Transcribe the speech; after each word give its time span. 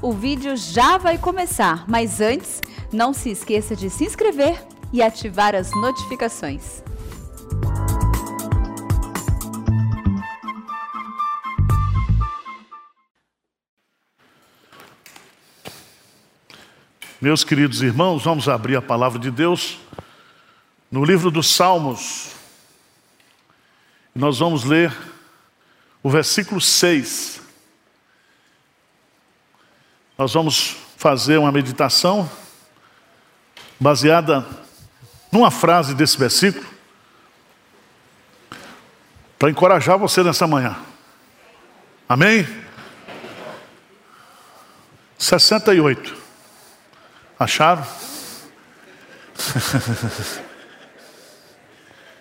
O 0.00 0.12
vídeo 0.12 0.56
já 0.56 0.96
vai 0.96 1.18
começar, 1.18 1.84
mas 1.88 2.20
antes, 2.20 2.62
não 2.92 3.12
se 3.12 3.30
esqueça 3.30 3.74
de 3.74 3.90
se 3.90 4.04
inscrever 4.04 4.64
e 4.92 5.02
ativar 5.02 5.56
as 5.56 5.72
notificações. 5.72 6.84
Meus 17.20 17.42
queridos 17.42 17.82
irmãos, 17.82 18.22
vamos 18.22 18.48
abrir 18.48 18.76
a 18.76 18.82
palavra 18.82 19.18
de 19.18 19.32
Deus 19.32 19.80
no 20.92 21.04
livro 21.04 21.28
dos 21.28 21.48
Salmos. 21.48 22.36
Nós 24.14 24.38
vamos 24.38 24.62
ler 24.62 24.96
o 26.04 26.08
versículo 26.08 26.60
6. 26.60 27.47
Nós 30.18 30.34
vamos 30.34 30.76
fazer 30.96 31.38
uma 31.38 31.52
meditação 31.52 32.28
baseada 33.78 34.44
numa 35.30 35.48
frase 35.48 35.94
desse 35.94 36.18
versículo 36.18 36.66
para 39.38 39.48
encorajar 39.48 39.96
você 39.96 40.24
nessa 40.24 40.44
manhã. 40.44 40.76
Amém? 42.08 42.44
68. 45.16 46.16
Acharam? 47.38 47.86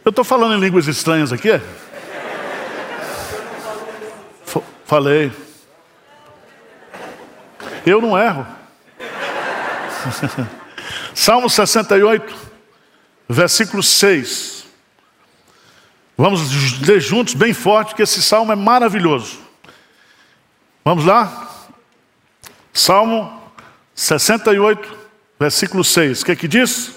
Eu 0.06 0.12
estou 0.12 0.24
falando 0.24 0.54
em 0.54 0.60
línguas 0.60 0.86
estranhas 0.86 1.34
aqui? 1.34 1.60
Falei. 4.86 5.47
Eu 7.88 8.02
não 8.02 8.18
erro. 8.18 8.46
Salmo 11.16 11.50
68, 11.50 12.36
versículo 13.30 13.82
6. 13.82 14.66
Vamos 16.18 16.82
ler 16.82 17.00
juntos, 17.00 17.34
bem 17.34 17.54
forte, 17.54 17.96
que 17.96 18.02
esse 18.02 18.22
salmo 18.22 18.52
é 18.52 18.56
maravilhoso. 18.56 19.40
Vamos 20.84 21.06
lá? 21.06 21.68
Salmo 22.74 23.42
68, 23.96 24.98
versículo 25.40 25.84
6. 25.84 26.22
O 26.22 26.26
que 26.26 26.32
é 26.32 26.36
que 26.36 26.48
diz? 26.48 26.96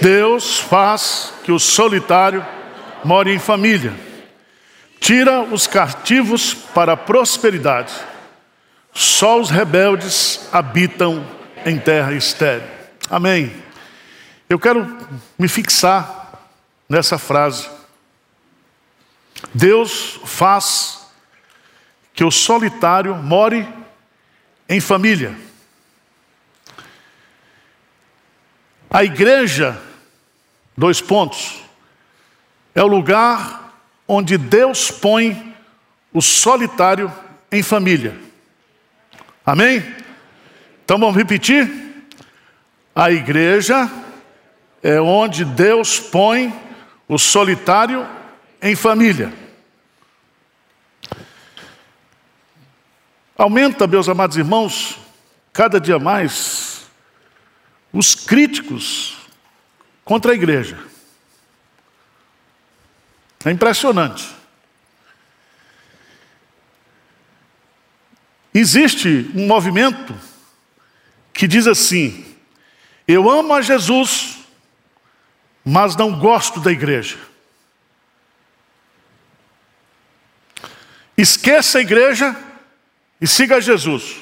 Deus 0.00 0.58
faz 0.58 1.34
que 1.44 1.52
o 1.52 1.58
solitário 1.58 2.44
more 3.04 3.30
em 3.30 3.38
família, 3.38 3.92
tira 4.98 5.42
os 5.42 5.66
cativos 5.66 6.54
para 6.54 6.92
a 6.92 6.96
prosperidade, 6.96 7.92
só 8.92 9.40
os 9.40 9.50
rebeldes 9.50 10.48
habitam 10.52 11.26
em 11.64 11.78
terra 11.78 12.12
estéril. 12.12 12.68
Amém. 13.08 13.62
Eu 14.48 14.58
quero 14.58 14.98
me 15.38 15.48
fixar 15.48 16.48
nessa 16.88 17.18
frase. 17.18 17.68
Deus 19.54 20.20
faz 20.24 21.06
que 22.12 22.22
o 22.22 22.30
solitário 22.30 23.14
more 23.14 23.66
em 24.68 24.80
família. 24.80 25.34
A 28.90 29.02
igreja, 29.04 29.80
dois 30.76 31.00
pontos, 31.00 31.62
é 32.74 32.82
o 32.82 32.86
lugar 32.86 33.74
onde 34.06 34.36
Deus 34.36 34.90
põe 34.90 35.56
o 36.12 36.20
solitário 36.20 37.10
em 37.50 37.62
família. 37.62 38.31
Amém? 39.44 39.82
Então 40.84 40.98
vamos 40.98 41.16
repetir? 41.16 41.70
A 42.94 43.10
igreja 43.10 43.90
é 44.82 45.00
onde 45.00 45.44
Deus 45.44 45.98
põe 45.98 46.54
o 47.08 47.18
solitário 47.18 48.06
em 48.60 48.76
família. 48.76 49.32
Aumenta, 53.36 53.86
meus 53.86 54.08
amados 54.08 54.36
irmãos, 54.36 54.98
cada 55.52 55.80
dia 55.80 55.98
mais 55.98 56.86
os 57.92 58.14
críticos 58.14 59.16
contra 60.04 60.32
a 60.32 60.34
igreja. 60.34 60.78
É 63.44 63.50
impressionante. 63.50 64.41
Existe 68.54 69.30
um 69.34 69.46
movimento 69.46 70.14
que 71.32 71.48
diz 71.48 71.66
assim: 71.66 72.24
eu 73.06 73.30
amo 73.30 73.54
a 73.54 73.62
Jesus, 73.62 74.38
mas 75.64 75.96
não 75.96 76.18
gosto 76.18 76.60
da 76.60 76.70
igreja. 76.70 77.18
Esqueça 81.16 81.78
a 81.78 81.80
igreja 81.80 82.36
e 83.20 83.26
siga 83.26 83.60
Jesus. 83.60 84.16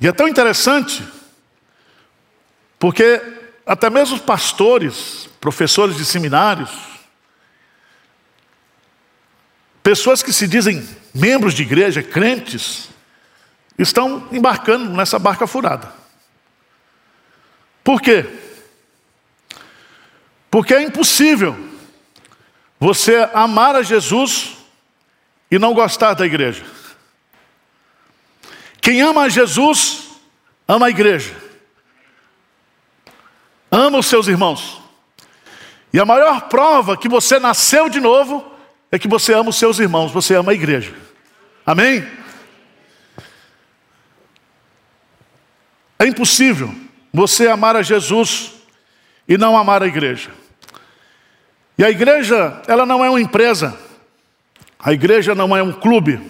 E 0.00 0.06
é 0.06 0.12
tão 0.12 0.28
interessante, 0.28 1.02
porque 2.78 3.20
até 3.66 3.90
mesmo 3.90 4.16
os 4.16 4.22
pastores, 4.22 5.28
professores 5.40 5.96
de 5.96 6.04
seminários, 6.04 6.70
pessoas 9.88 10.22
que 10.22 10.34
se 10.34 10.46
dizem 10.46 10.86
membros 11.14 11.54
de 11.54 11.62
igreja, 11.62 12.02
crentes, 12.02 12.90
estão 13.78 14.28
embarcando 14.30 14.92
nessa 14.92 15.18
barca 15.18 15.46
furada. 15.46 15.90
Por 17.82 18.02
quê? 18.02 18.26
Porque 20.50 20.74
é 20.74 20.82
impossível 20.82 21.56
você 22.78 23.30
amar 23.32 23.76
a 23.76 23.82
Jesus 23.82 24.58
e 25.50 25.58
não 25.58 25.72
gostar 25.72 26.12
da 26.12 26.26
igreja. 26.26 26.66
Quem 28.82 29.00
ama 29.00 29.22
a 29.22 29.28
Jesus, 29.30 30.10
ama 30.68 30.88
a 30.88 30.90
igreja, 30.90 31.34
ama 33.70 33.96
os 33.96 34.06
seus 34.06 34.28
irmãos. 34.28 34.82
E 35.94 35.98
a 35.98 36.04
maior 36.04 36.42
prova 36.42 36.94
que 36.94 37.08
você 37.08 37.38
nasceu 37.38 37.88
de 37.88 38.00
novo 38.00 38.57
é 38.90 38.98
que 38.98 39.08
você 39.08 39.34
ama 39.34 39.50
os 39.50 39.56
seus 39.56 39.78
irmãos, 39.78 40.12
você 40.12 40.34
ama 40.34 40.52
a 40.52 40.54
igreja. 40.54 40.94
Amém? 41.64 42.06
É 45.98 46.06
impossível 46.06 46.74
você 47.12 47.48
amar 47.48 47.76
a 47.76 47.82
Jesus 47.82 48.52
e 49.26 49.36
não 49.36 49.56
amar 49.56 49.82
a 49.82 49.86
igreja. 49.86 50.30
E 51.76 51.84
a 51.84 51.90
igreja, 51.90 52.62
ela 52.66 52.86
não 52.86 53.04
é 53.04 53.10
uma 53.10 53.20
empresa, 53.20 53.78
a 54.78 54.92
igreja 54.92 55.34
não 55.34 55.56
é 55.56 55.62
um 55.62 55.72
clube, 55.72 56.20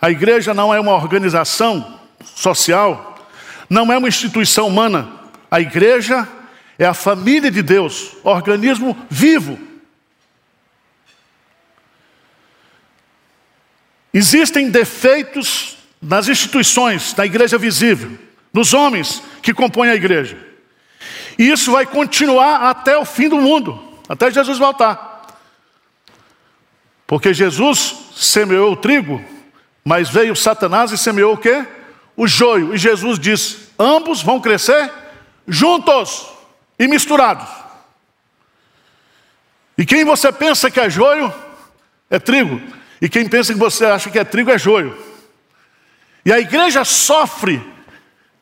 a 0.00 0.10
igreja 0.10 0.54
não 0.54 0.72
é 0.72 0.80
uma 0.80 0.92
organização 0.92 2.00
social, 2.24 3.28
não 3.68 3.92
é 3.92 3.98
uma 3.98 4.08
instituição 4.08 4.68
humana. 4.68 5.08
A 5.50 5.60
igreja 5.60 6.26
é 6.78 6.86
a 6.86 6.94
família 6.94 7.50
de 7.50 7.62
Deus, 7.62 8.16
organismo 8.24 8.96
vivo. 9.08 9.58
Existem 14.12 14.70
defeitos 14.70 15.78
nas 16.00 16.28
instituições, 16.28 17.14
na 17.14 17.24
igreja 17.24 17.56
visível, 17.56 18.18
nos 18.52 18.74
homens 18.74 19.22
que 19.42 19.54
compõem 19.54 19.90
a 19.90 19.94
igreja. 19.94 20.36
E 21.38 21.50
isso 21.50 21.72
vai 21.72 21.86
continuar 21.86 22.68
até 22.68 22.96
o 22.96 23.04
fim 23.04 23.28
do 23.28 23.38
mundo, 23.38 23.82
até 24.08 24.30
Jesus 24.30 24.58
voltar. 24.58 25.26
Porque 27.06 27.32
Jesus 27.32 27.94
semeou 28.14 28.72
o 28.72 28.76
trigo 28.76 29.24
mas 29.84 30.08
veio 30.08 30.36
Satanás 30.36 30.92
e 30.92 30.98
semeou 30.98 31.34
o 31.34 31.38
quê? 31.38 31.66
O 32.16 32.26
joio. 32.26 32.74
E 32.74 32.78
Jesus 32.78 33.18
diz: 33.18 33.70
ambos 33.78 34.22
vão 34.22 34.40
crescer 34.40 34.90
juntos 35.46 36.26
e 36.78 36.86
misturados. 36.86 37.48
E 39.76 39.84
quem 39.84 40.04
você 40.04 40.30
pensa 40.30 40.70
que 40.70 40.78
é 40.78 40.88
joio 40.88 41.32
é 42.08 42.18
trigo. 42.18 42.60
E 43.02 43.08
quem 43.08 43.28
pensa 43.28 43.52
que 43.52 43.58
você 43.58 43.84
acha 43.84 44.08
que 44.08 44.18
é 44.18 44.22
trigo 44.22 44.48
é 44.52 44.56
joio. 44.56 44.96
E 46.24 46.32
a 46.32 46.38
igreja 46.38 46.84
sofre 46.84 47.60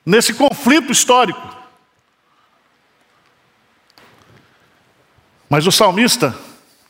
nesse 0.05 0.35
conflito 0.35 0.93
histórico. 0.93 1.57
Mas 5.49 5.67
o 5.67 5.73
salmista, 5.73 6.37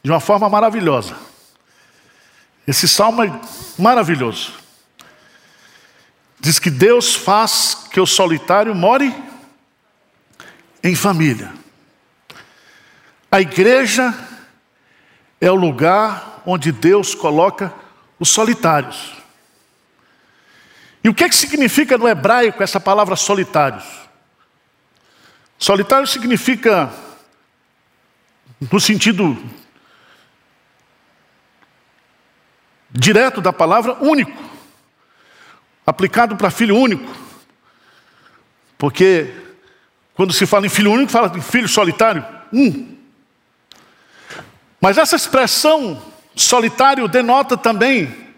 de 0.03 0.11
uma 0.11 0.19
forma 0.19 0.49
maravilhosa, 0.49 1.17
esse 2.67 2.89
salmo 2.89 3.23
é 3.23 3.41
maravilhoso. 3.79 4.53
Diz 6.41 6.59
que 6.59 6.71
Deus 6.71 7.15
faz 7.15 7.87
que 7.93 8.01
o 8.01 8.07
solitário 8.07 8.75
more 8.75 9.15
em 10.83 10.97
família. 10.97 11.53
A 13.31 13.41
igreja 13.41 14.13
é 15.41 15.49
o 15.49 15.55
lugar 15.55 16.40
onde 16.45 16.73
Deus 16.73 17.15
coloca 17.15 17.73
os 18.19 18.29
solitários. 18.29 19.15
E 21.03 21.09
o 21.09 21.15
que, 21.15 21.25
é 21.25 21.29
que 21.29 21.35
significa 21.35 21.97
no 21.97 22.09
hebraico 22.09 22.63
essa 22.63 22.79
palavra 22.79 23.17
solitários? 23.17 23.85
Solitário 25.59 26.07
significa, 26.07 26.93
no 28.71 28.81
sentido 28.81 29.37
direto 32.91 33.41
da 33.41 33.53
palavra, 33.53 33.95
único, 34.01 34.43
aplicado 35.87 36.37
para 36.37 36.51
filho 36.51 36.77
único. 36.77 37.15
Porque 38.77 39.33
quando 40.15 40.33
se 40.33 40.47
fala 40.47 40.67
em 40.67 40.71
filho 40.71 40.93
único, 40.93 41.11
fala 41.11 41.37
em 41.37 41.41
filho 41.41 41.69
solitário, 41.69 42.25
um. 42.53 42.97
Mas 44.81 44.99
essa 44.99 45.17
expressão 45.17 46.10
solitário 46.35 47.09
denota 47.09 47.57
também 47.57 48.31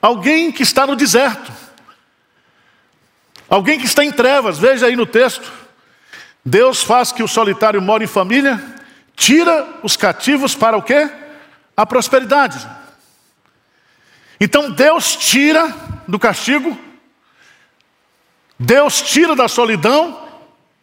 alguém 0.00 0.50
que 0.50 0.62
está 0.62 0.86
no 0.86 0.96
deserto, 0.96 1.52
alguém 3.48 3.78
que 3.78 3.86
está 3.86 4.04
em 4.04 4.10
trevas. 4.10 4.58
Veja 4.58 4.86
aí 4.86 4.96
no 4.96 5.06
texto: 5.06 5.50
Deus 6.44 6.82
faz 6.82 7.12
que 7.12 7.22
o 7.22 7.28
solitário 7.28 7.80
more 7.80 8.04
em 8.04 8.08
família, 8.08 8.60
tira 9.14 9.80
os 9.82 9.96
cativos 9.96 10.54
para 10.54 10.76
o 10.76 10.82
quê? 10.82 11.08
A 11.76 11.86
prosperidade. 11.86 12.66
Então 14.40 14.70
Deus 14.70 15.14
tira 15.14 15.72
do 16.08 16.18
castigo, 16.18 16.76
Deus 18.58 19.00
tira 19.00 19.36
da 19.36 19.46
solidão 19.46 20.28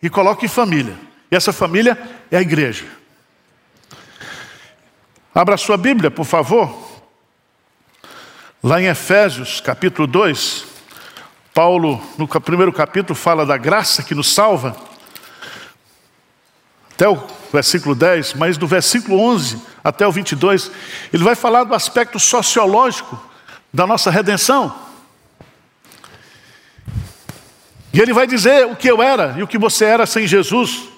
e 0.02 0.10
coloca 0.10 0.46
em 0.46 0.50
família. 0.50 0.98
E 1.30 1.36
essa 1.36 1.52
família 1.52 1.98
é 2.32 2.38
a 2.38 2.42
igreja. 2.42 2.99
Abra 5.40 5.56
sua 5.56 5.78
Bíblia, 5.78 6.12
por 6.12 6.26
favor. 6.26 6.70
Lá 8.62 8.82
em 8.82 8.88
Efésios, 8.88 9.62
capítulo 9.62 10.06
2, 10.06 10.66
Paulo, 11.54 12.04
no 12.18 12.28
primeiro 12.28 12.74
capítulo, 12.74 13.16
fala 13.16 13.46
da 13.46 13.56
graça 13.56 14.04
que 14.04 14.14
nos 14.14 14.34
salva, 14.34 14.76
até 16.92 17.08
o 17.08 17.18
versículo 17.54 17.96
10, 17.96 18.34
mas 18.34 18.58
do 18.58 18.68
versículo 18.68 19.18
11 19.18 19.62
até 19.82 20.06
o 20.06 20.12
22, 20.12 20.72
ele 21.14 21.24
vai 21.24 21.36
falar 21.36 21.64
do 21.64 21.74
aspecto 21.74 22.20
sociológico 22.20 23.18
da 23.74 23.88
nossa 23.88 24.12
redenção. 24.12 24.78
E 27.94 28.02
ele 28.02 28.12
vai 28.12 28.28
dizer 28.28 28.66
o 28.66 28.76
que 28.76 28.92
eu 28.92 29.02
era 29.02 29.36
e 29.38 29.44
o 29.44 29.48
que 29.48 29.58
você 29.58 29.86
era 29.86 30.06
sem 30.06 30.28
Jesus. 30.28 30.90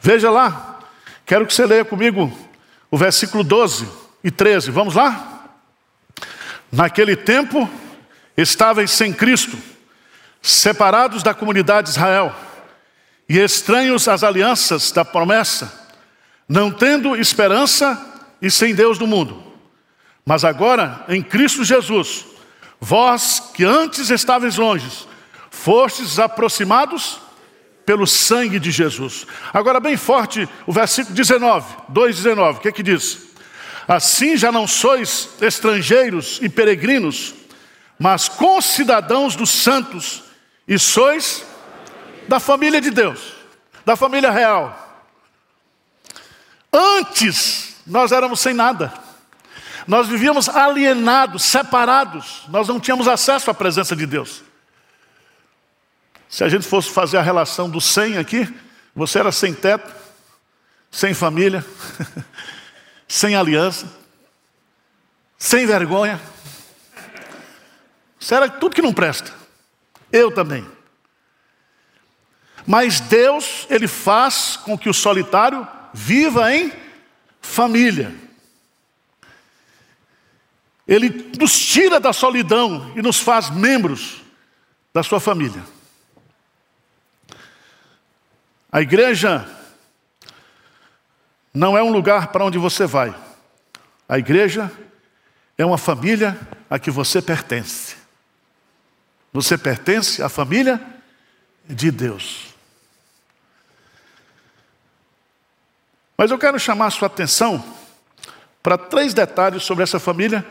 Veja 0.00 0.28
lá, 0.28 0.80
quero 1.24 1.46
que 1.46 1.54
você 1.54 1.64
leia 1.64 1.84
comigo 1.84 2.47
o 2.90 2.96
versículo 2.96 3.44
12 3.44 3.88
e 4.22 4.30
13. 4.30 4.70
Vamos 4.70 4.94
lá? 4.94 5.50
Naquele 6.70 7.16
tempo, 7.16 7.68
estáveis 8.36 8.90
sem 8.90 9.12
Cristo, 9.12 9.58
separados 10.42 11.22
da 11.22 11.34
comunidade 11.34 11.86
de 11.86 11.90
Israel 11.90 12.34
e 13.28 13.38
estranhos 13.38 14.08
às 14.08 14.22
alianças 14.22 14.90
da 14.90 15.04
promessa, 15.04 15.86
não 16.48 16.70
tendo 16.70 17.16
esperança 17.16 18.00
e 18.40 18.50
sem 18.50 18.74
Deus 18.74 18.98
no 18.98 19.06
mundo. 19.06 19.42
Mas 20.24 20.44
agora, 20.44 21.04
em 21.08 21.22
Cristo 21.22 21.64
Jesus, 21.64 22.26
vós 22.80 23.40
que 23.54 23.64
antes 23.64 24.10
estáveis 24.10 24.56
longe, 24.56 25.06
fostes 25.50 26.18
aproximados 26.18 27.20
pelo 27.88 28.06
sangue 28.06 28.60
de 28.60 28.70
Jesus. 28.70 29.26
Agora, 29.50 29.80
bem 29.80 29.96
forte, 29.96 30.46
o 30.66 30.72
versículo 30.74 31.14
19, 31.14 31.74
2,19, 31.90 32.56
o 32.56 32.60
que 32.60 32.68
é 32.68 32.72
que 32.72 32.82
diz? 32.82 33.28
Assim 33.88 34.36
já 34.36 34.52
não 34.52 34.66
sois 34.66 35.30
estrangeiros 35.40 36.38
e 36.42 36.50
peregrinos, 36.50 37.32
mas 37.98 38.28
concidadãos 38.28 39.34
dos 39.34 39.48
santos, 39.48 40.22
e 40.68 40.78
sois 40.78 41.46
da 42.28 42.38
família 42.38 42.78
de 42.78 42.90
Deus, 42.90 43.32
da 43.86 43.96
família 43.96 44.30
real. 44.30 45.08
Antes 46.70 47.76
nós 47.86 48.12
éramos 48.12 48.40
sem 48.40 48.52
nada, 48.52 48.92
nós 49.86 50.06
vivíamos 50.08 50.46
alienados, 50.50 51.42
separados, 51.42 52.42
nós 52.50 52.68
não 52.68 52.78
tínhamos 52.78 53.08
acesso 53.08 53.50
à 53.50 53.54
presença 53.54 53.96
de 53.96 54.04
Deus. 54.04 54.46
Se 56.28 56.44
a 56.44 56.48
gente 56.48 56.66
fosse 56.66 56.90
fazer 56.90 57.16
a 57.16 57.22
relação 57.22 57.70
do 57.70 57.80
sem 57.80 58.18
aqui, 58.18 58.52
você 58.94 59.18
era 59.18 59.32
sem 59.32 59.54
teto, 59.54 59.94
sem 60.90 61.14
família, 61.14 61.64
sem 63.08 63.34
aliança, 63.34 63.86
sem 65.38 65.66
vergonha. 65.66 66.20
Isso 68.20 68.34
era 68.34 68.48
tudo 68.48 68.74
que 68.74 68.82
não 68.82 68.92
presta. 68.92 69.32
Eu 70.12 70.30
também. 70.30 70.66
Mas 72.66 73.00
Deus, 73.00 73.66
Ele 73.70 73.88
faz 73.88 74.56
com 74.56 74.76
que 74.76 74.88
o 74.88 74.94
solitário 74.94 75.66
viva 75.94 76.52
em 76.52 76.72
família. 77.40 78.14
Ele 80.86 81.32
nos 81.38 81.58
tira 81.58 82.00
da 82.00 82.12
solidão 82.12 82.92
e 82.96 83.02
nos 83.02 83.20
faz 83.20 83.48
membros 83.50 84.22
da 84.92 85.02
sua 85.02 85.20
família. 85.20 85.62
A 88.70 88.82
igreja 88.82 89.48
não 91.52 91.76
é 91.76 91.82
um 91.82 91.90
lugar 91.90 92.28
para 92.28 92.44
onde 92.44 92.58
você 92.58 92.86
vai. 92.86 93.14
A 94.08 94.18
igreja 94.18 94.70
é 95.56 95.64
uma 95.64 95.78
família 95.78 96.38
a 96.68 96.78
que 96.78 96.90
você 96.90 97.20
pertence. 97.20 97.96
Você 99.32 99.56
pertence 99.56 100.22
à 100.22 100.28
família 100.28 100.80
de 101.66 101.90
Deus. 101.90 102.54
Mas 106.16 106.30
eu 106.30 106.38
quero 106.38 106.58
chamar 106.58 106.86
a 106.86 106.90
sua 106.90 107.06
atenção 107.06 107.64
para 108.62 108.76
três 108.76 109.14
detalhes 109.14 109.62
sobre 109.62 109.84
essa 109.84 109.98
família 109.98 110.44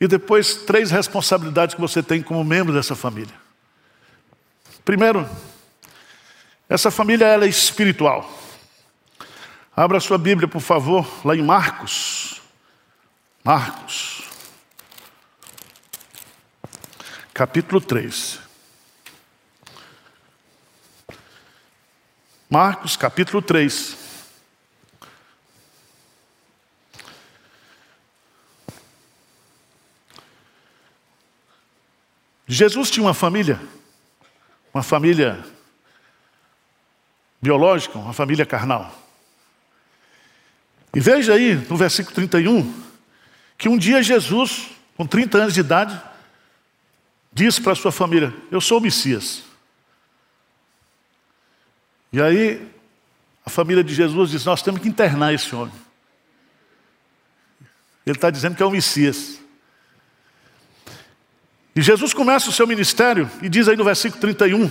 e 0.00 0.06
depois 0.06 0.54
três 0.54 0.90
responsabilidades 0.90 1.74
que 1.74 1.80
você 1.80 2.02
tem 2.02 2.22
como 2.22 2.44
membro 2.44 2.72
dessa 2.72 2.94
família. 2.94 3.34
Primeiro, 4.84 5.28
essa 6.68 6.90
família 6.90 7.26
é 7.26 7.46
espiritual. 7.46 8.30
Abra 9.76 10.00
sua 10.00 10.16
Bíblia, 10.16 10.48
por 10.48 10.60
favor, 10.60 11.06
lá 11.26 11.34
em 11.36 11.42
Marcos. 11.42 12.40
Marcos. 13.42 14.22
Capítulo 17.34 17.80
3. 17.80 18.38
Marcos, 22.48 22.96
capítulo 22.96 23.42
3. 23.42 23.96
Jesus 32.46 32.90
tinha 32.90 33.04
uma 33.04 33.14
família, 33.14 33.60
uma 34.72 34.82
família 34.82 35.44
biológica, 37.44 37.98
uma 37.98 38.14
família 38.14 38.46
carnal. 38.46 38.90
E 40.94 40.98
veja 40.98 41.34
aí 41.34 41.54
no 41.68 41.76
versículo 41.76 42.14
31 42.14 42.82
que 43.58 43.68
um 43.68 43.76
dia 43.76 44.02
Jesus, 44.02 44.70
com 44.96 45.06
30 45.06 45.38
anos 45.38 45.54
de 45.54 45.60
idade, 45.60 46.00
disse 47.30 47.60
para 47.60 47.74
sua 47.74 47.92
família: 47.92 48.32
Eu 48.50 48.62
sou 48.62 48.78
o 48.78 48.80
Messias. 48.80 49.42
E 52.10 52.22
aí 52.22 52.66
a 53.44 53.50
família 53.50 53.84
de 53.84 53.94
Jesus 53.94 54.30
diz: 54.30 54.44
Nós 54.46 54.62
temos 54.62 54.80
que 54.80 54.88
internar 54.88 55.34
esse 55.34 55.54
homem. 55.54 55.74
Ele 58.06 58.16
está 58.16 58.30
dizendo 58.30 58.56
que 58.56 58.62
é 58.62 58.66
o 58.66 58.70
Messias. 58.70 59.38
E 61.76 61.82
Jesus 61.82 62.14
começa 62.14 62.48
o 62.48 62.52
seu 62.52 62.66
ministério 62.66 63.30
e 63.42 63.50
diz 63.50 63.68
aí 63.68 63.76
no 63.76 63.84
versículo 63.84 64.18
31: 64.18 64.70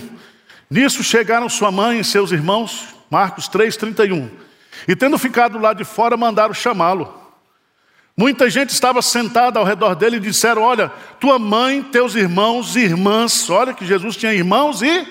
Nisso 0.70 1.02
chegaram 1.02 1.48
sua 1.48 1.70
mãe 1.70 2.00
e 2.00 2.04
seus 2.04 2.32
irmãos, 2.32 2.94
Marcos 3.10 3.48
3, 3.48 3.76
31. 3.76 4.30
E 4.88 4.96
tendo 4.96 5.18
ficado 5.18 5.58
lá 5.58 5.72
de 5.72 5.84
fora, 5.84 6.16
mandaram 6.16 6.54
chamá-lo. 6.54 7.22
Muita 8.16 8.48
gente 8.48 8.70
estava 8.70 9.02
sentada 9.02 9.58
ao 9.58 9.64
redor 9.64 9.94
dele 9.94 10.16
e 10.16 10.20
disseram: 10.20 10.62
Olha, 10.62 10.88
tua 11.18 11.38
mãe, 11.38 11.82
teus 11.82 12.14
irmãos 12.14 12.76
e 12.76 12.80
irmãs, 12.80 13.50
olha 13.50 13.74
que 13.74 13.84
Jesus 13.84 14.16
tinha 14.16 14.32
irmãos 14.32 14.82
e 14.82 15.06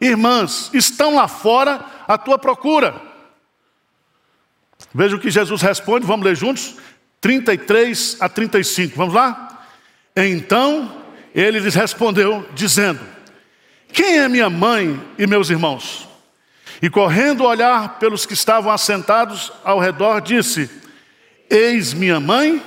irmãs, 0.00 0.70
estão 0.72 1.16
lá 1.16 1.26
fora 1.26 1.84
à 2.06 2.16
tua 2.16 2.38
procura. 2.38 2.94
Veja 4.94 5.16
o 5.16 5.18
que 5.18 5.30
Jesus 5.30 5.60
responde, 5.60 6.06
vamos 6.06 6.24
ler 6.24 6.36
juntos, 6.36 6.76
33 7.20 8.18
a 8.20 8.28
35, 8.28 8.96
vamos 8.96 9.14
lá? 9.14 9.64
Então 10.14 11.02
ele 11.34 11.58
lhes 11.58 11.74
respondeu, 11.74 12.48
dizendo: 12.54 13.00
Quem 13.92 14.18
é 14.18 14.28
minha 14.28 14.50
mãe 14.50 15.00
e 15.18 15.26
meus 15.26 15.50
irmãos? 15.50 16.08
E 16.80 16.88
correndo 16.88 17.44
olhar 17.44 17.98
pelos 17.98 18.24
que 18.24 18.34
estavam 18.34 18.70
assentados 18.70 19.52
ao 19.64 19.78
redor, 19.78 20.20
disse: 20.20 20.70
Eis 21.50 21.92
minha 21.92 22.20
mãe 22.20 22.62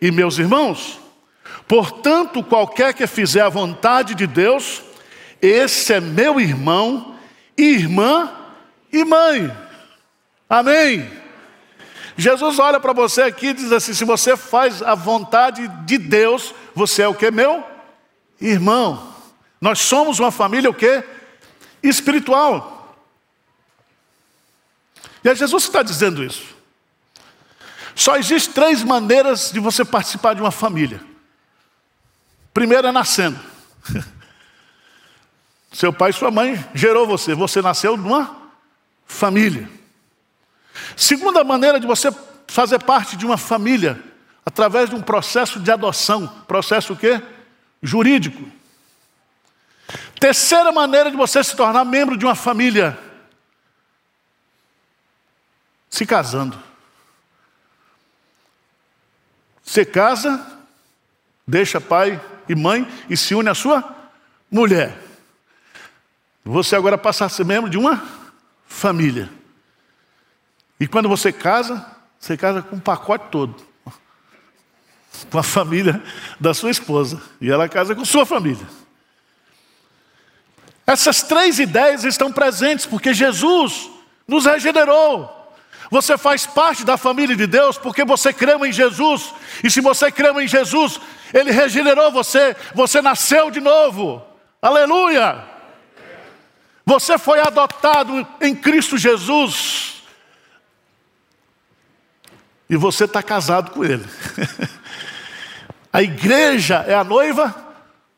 e 0.00 0.10
meus 0.10 0.38
irmãos, 0.38 1.00
Portanto, 1.72 2.42
qualquer 2.42 2.92
que 2.92 3.06
fizer 3.06 3.40
a 3.40 3.48
vontade 3.48 4.14
de 4.14 4.26
Deus, 4.26 4.82
esse 5.40 5.92
é 5.94 6.00
meu 6.00 6.38
irmão, 6.38 7.16
irmã 7.56 8.30
e 8.92 9.04
mãe. 9.04 9.50
Amém. 10.48 11.10
Jesus 12.14 12.58
olha 12.58 12.78
para 12.78 12.92
você 12.92 13.22
aqui 13.22 13.48
e 13.48 13.54
diz 13.54 13.72
assim: 13.72 13.94
se 13.94 14.04
você 14.04 14.36
faz 14.36 14.82
a 14.82 14.94
vontade 14.94 15.66
de 15.86 15.96
Deus, 15.96 16.54
você 16.74 17.02
é 17.02 17.08
o 17.08 17.14
que, 17.14 17.30
meu? 17.30 17.64
Irmão. 18.38 19.11
Nós 19.62 19.78
somos 19.78 20.18
uma 20.18 20.32
família 20.32 20.68
o 20.68 20.74
quê? 20.74 21.04
Espiritual. 21.80 22.98
E 25.22 25.28
é 25.28 25.34
Jesus 25.36 25.62
que 25.62 25.68
está 25.68 25.84
dizendo 25.84 26.24
isso. 26.24 26.44
Só 27.94 28.16
existem 28.16 28.52
três 28.52 28.82
maneiras 28.82 29.52
de 29.52 29.60
você 29.60 29.84
participar 29.84 30.34
de 30.34 30.40
uma 30.40 30.50
família. 30.50 31.00
Primeiro 32.52 32.88
é 32.88 32.92
nascendo. 32.92 33.38
Seu 35.70 35.92
pai 35.92 36.10
e 36.10 36.12
sua 36.12 36.32
mãe 36.32 36.62
gerou 36.74 37.06
você, 37.06 37.32
você 37.32 37.62
nasceu 37.62 37.96
numa 37.96 38.36
família. 39.06 39.70
Segunda 40.96 41.44
maneira 41.44 41.78
de 41.78 41.86
você 41.86 42.10
fazer 42.48 42.82
parte 42.82 43.16
de 43.16 43.24
uma 43.24 43.38
família, 43.38 44.02
através 44.44 44.90
de 44.90 44.96
um 44.96 45.00
processo 45.00 45.60
de 45.60 45.70
adoção, 45.70 46.26
processo 46.48 46.94
o 46.94 46.96
quê? 46.96 47.22
Jurídico. 47.80 48.60
Terceira 50.18 50.70
maneira 50.70 51.10
de 51.10 51.16
você 51.16 51.42
se 51.42 51.56
tornar 51.56 51.84
membro 51.84 52.16
de 52.16 52.24
uma 52.24 52.34
família, 52.34 52.98
se 55.90 56.06
casando. 56.06 56.56
Você 59.62 59.84
casa, 59.84 60.44
deixa 61.46 61.80
pai 61.80 62.20
e 62.48 62.54
mãe 62.54 62.86
e 63.08 63.16
se 63.16 63.34
une 63.34 63.48
à 63.48 63.54
sua 63.54 63.94
mulher. 64.50 64.96
Você 66.44 66.76
agora 66.76 66.98
passa 66.98 67.24
a 67.24 67.28
ser 67.28 67.44
membro 67.44 67.70
de 67.70 67.78
uma 67.78 68.02
família. 68.66 69.30
E 70.78 70.88
quando 70.88 71.08
você 71.08 71.32
casa, 71.32 71.86
você 72.18 72.36
casa 72.36 72.62
com 72.62 72.76
o 72.76 72.80
pacote 72.80 73.26
todo. 73.30 73.54
Com 75.30 75.38
a 75.38 75.42
família 75.42 76.02
da 76.40 76.52
sua 76.52 76.70
esposa. 76.70 77.22
E 77.40 77.50
ela 77.50 77.68
casa 77.68 77.94
com 77.94 78.04
sua 78.04 78.26
família. 78.26 78.66
Essas 80.86 81.22
três 81.22 81.58
ideias 81.58 82.04
estão 82.04 82.32
presentes 82.32 82.86
porque 82.86 83.14
Jesus 83.14 83.90
nos 84.26 84.46
regenerou. 84.46 85.38
Você 85.90 86.16
faz 86.16 86.46
parte 86.46 86.84
da 86.84 86.96
família 86.96 87.36
de 87.36 87.46
Deus 87.46 87.76
porque 87.76 88.04
você 88.04 88.32
crê 88.32 88.54
em 88.54 88.72
Jesus. 88.72 89.34
E 89.62 89.70
se 89.70 89.80
você 89.80 90.10
crê 90.10 90.30
em 90.42 90.48
Jesus, 90.48 90.98
Ele 91.32 91.52
regenerou 91.52 92.10
você. 92.10 92.56
Você 92.74 93.02
nasceu 93.02 93.50
de 93.50 93.60
novo. 93.60 94.24
Aleluia! 94.60 95.44
Você 96.84 97.16
foi 97.18 97.40
adotado 97.40 98.26
em 98.40 98.54
Cristo 98.54 98.98
Jesus. 98.98 100.02
E 102.68 102.76
você 102.76 103.04
está 103.04 103.22
casado 103.22 103.70
com 103.70 103.84
Ele. 103.84 104.04
a 105.92 106.02
igreja 106.02 106.84
é 106.88 106.94
a 106.94 107.04
noiva 107.04 107.71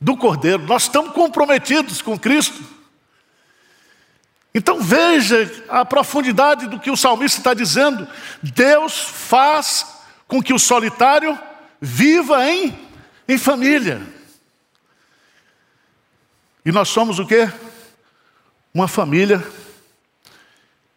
do 0.04 0.16
Cordeiro. 0.18 0.62
Nós 0.64 0.82
estamos 0.82 1.12
comprometidos 1.12 2.02
com 2.02 2.18
Cristo. 2.18 2.62
Então 4.54 4.80
veja 4.82 5.50
a 5.68 5.82
profundidade 5.82 6.68
do 6.68 6.78
que 6.78 6.90
o 6.90 6.96
salmista 6.96 7.38
está 7.40 7.54
dizendo. 7.54 8.06
Deus 8.42 9.00
faz 9.00 9.86
com 10.28 10.42
que 10.42 10.52
o 10.52 10.58
solitário 10.58 11.36
viva 11.80 12.46
em, 12.46 12.78
em 13.26 13.38
família. 13.38 14.02
E 16.64 16.70
nós 16.70 16.90
somos 16.90 17.18
o 17.18 17.26
quê? 17.26 17.50
Uma 18.74 18.86
família 18.86 19.42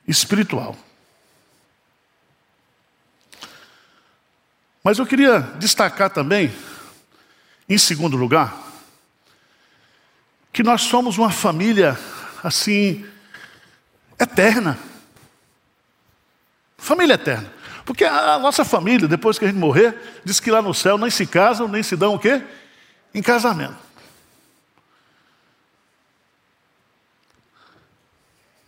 espiritual. 0.06 0.76
Mas 4.84 5.00
eu 5.00 5.06
queria 5.06 5.40
destacar 5.40 6.10
também, 6.10 6.54
em 7.68 7.78
segundo 7.78 8.16
lugar, 8.16 8.68
que 10.58 10.64
nós 10.64 10.82
somos 10.82 11.20
uma 11.20 11.30
família 11.30 11.96
assim 12.44 13.06
eterna. 14.18 14.76
Família 16.80 17.14
eterna. 17.14 17.54
Porque 17.86 18.04
a 18.04 18.40
nossa 18.40 18.66
família, 18.66 19.08
depois 19.08 19.38
que 19.38 19.46
a 19.46 19.48
gente 19.50 19.60
morrer, 19.60 19.96
diz 20.26 20.40
que 20.40 20.50
lá 20.50 20.60
no 20.60 20.74
céu 20.74 20.98
nem 20.98 21.12
se 21.12 21.28
casam, 21.28 21.68
nem 21.68 21.84
se 21.84 21.96
dão 21.96 22.16
o 22.16 22.20
quê? 22.20 22.42
Em 23.14 23.22
casamento. 23.22 23.78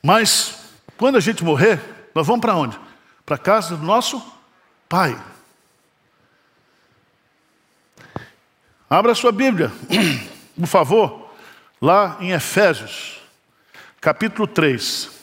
Mas, 0.04 0.60
quando 0.96 1.16
a 1.16 1.20
gente 1.20 1.44
morrer, 1.44 1.82
nós 2.14 2.28
vamos 2.28 2.42
para 2.42 2.56
onde? 2.56 2.80
Para 3.26 3.36
casa 3.36 3.76
do 3.76 3.84
nosso 3.84 4.24
Pai. 4.88 5.20
Abra 8.88 9.16
sua 9.16 9.32
Bíblia, 9.32 9.72
por 10.56 10.68
favor, 10.68 11.29
lá 11.82 12.18
em 12.20 12.32
Efésios, 12.32 13.22
capítulo 14.02 14.48
3. 14.48 15.18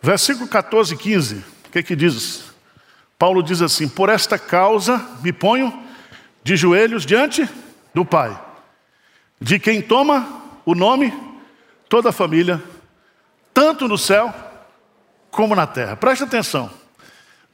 Versículo 0.00 0.48
14 0.48 0.94
e 0.94 0.96
15, 0.96 1.34
o 1.36 1.70
que, 1.70 1.82
que 1.82 1.96
diz? 1.96 2.44
Paulo 3.18 3.42
diz 3.42 3.60
assim: 3.60 3.88
Por 3.88 4.08
esta 4.08 4.38
causa 4.38 4.96
me 5.22 5.32
ponho 5.32 5.86
de 6.42 6.56
joelhos 6.56 7.04
diante 7.04 7.46
do 7.92 8.04
Pai, 8.04 8.40
de 9.40 9.58
quem 9.58 9.82
toma 9.82 10.42
o 10.64 10.74
nome 10.74 11.12
toda 11.88 12.10
a 12.10 12.12
família, 12.12 12.62
tanto 13.52 13.88
no 13.88 13.98
céu 13.98 14.32
como 15.38 15.54
na 15.54 15.68
terra. 15.68 15.94
Preste 15.94 16.24
atenção, 16.24 16.68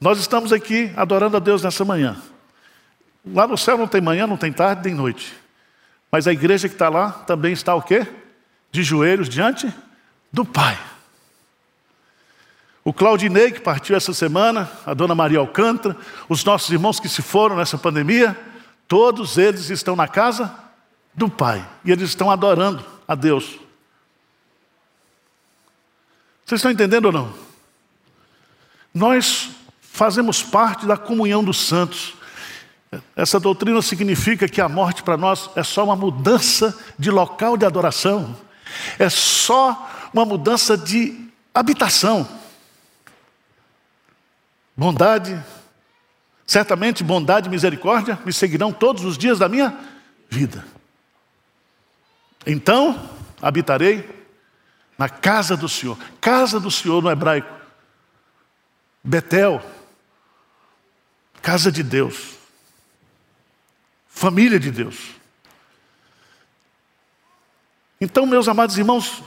nós 0.01 0.17
estamos 0.17 0.51
aqui 0.51 0.91
adorando 0.97 1.37
a 1.37 1.39
Deus 1.39 1.61
nessa 1.61 1.85
manhã. 1.85 2.19
Lá 3.23 3.45
no 3.47 3.55
céu 3.55 3.77
não 3.77 3.87
tem 3.87 4.01
manhã, 4.01 4.25
não 4.25 4.37
tem 4.37 4.51
tarde, 4.51 4.81
nem 4.85 4.95
noite. 4.95 5.35
Mas 6.11 6.27
a 6.27 6.33
igreja 6.33 6.67
que 6.67 6.73
está 6.73 6.89
lá 6.89 7.11
também 7.11 7.53
está 7.53 7.75
o 7.75 7.83
quê? 7.83 8.07
De 8.71 8.81
joelhos 8.81 9.29
diante 9.29 9.71
do 10.33 10.43
Pai. 10.43 10.75
O 12.83 12.91
Claudinei, 12.91 13.51
que 13.51 13.61
partiu 13.61 13.95
essa 13.95 14.15
semana, 14.15 14.67
a 14.83 14.95
dona 14.95 15.13
Maria 15.13 15.37
Alcântara, 15.37 15.95
os 16.27 16.43
nossos 16.43 16.71
irmãos 16.71 16.99
que 16.99 17.07
se 17.07 17.21
foram 17.21 17.55
nessa 17.55 17.77
pandemia, 17.77 18.35
todos 18.87 19.37
eles 19.37 19.69
estão 19.69 19.95
na 19.95 20.07
casa 20.07 20.51
do 21.13 21.29
Pai. 21.29 21.63
E 21.85 21.91
eles 21.91 22.09
estão 22.09 22.31
adorando 22.31 22.83
a 23.07 23.13
Deus. 23.13 23.59
Vocês 26.43 26.57
estão 26.57 26.71
entendendo 26.71 27.05
ou 27.05 27.11
não? 27.11 27.45
Nós 28.95 29.49
fazemos 29.81 30.41
parte 30.41 30.85
da 30.85 30.95
comunhão 30.95 31.43
dos 31.43 31.59
santos. 31.59 32.13
Essa 33.13 33.41
doutrina 33.41 33.81
significa 33.81 34.47
que 34.47 34.61
a 34.61 34.69
morte 34.69 35.03
para 35.03 35.17
nós 35.17 35.49
é 35.53 35.63
só 35.63 35.83
uma 35.83 35.97
mudança 35.97 36.73
de 36.97 37.11
local 37.11 37.57
de 37.57 37.65
adoração, 37.65 38.33
é 38.97 39.09
só 39.09 40.09
uma 40.13 40.23
mudança 40.23 40.77
de 40.77 41.29
habitação. 41.53 42.25
Bondade, 44.77 45.43
certamente 46.47 47.03
bondade 47.03 47.47
e 47.47 47.51
misericórdia 47.51 48.17
me 48.25 48.31
seguirão 48.31 48.71
todos 48.71 49.03
os 49.03 49.17
dias 49.17 49.39
da 49.39 49.49
minha 49.49 49.77
vida. 50.29 50.65
Então 52.47 53.09
habitarei 53.41 54.09
na 54.97 55.09
casa 55.09 55.57
do 55.57 55.67
Senhor. 55.67 55.97
Casa 56.21 56.61
do 56.61 56.71
Senhor 56.71 57.03
no 57.03 57.11
hebraico. 57.11 57.54
Betel. 59.05 59.61
Casa 61.41 61.71
de 61.71 61.83
Deus. 61.83 62.33
Família 64.07 64.59
de 64.59 64.71
Deus. 64.71 65.11
Então, 68.01 68.25
meus 68.25 68.47
amados 68.47 68.77
irmãos, 68.77 69.21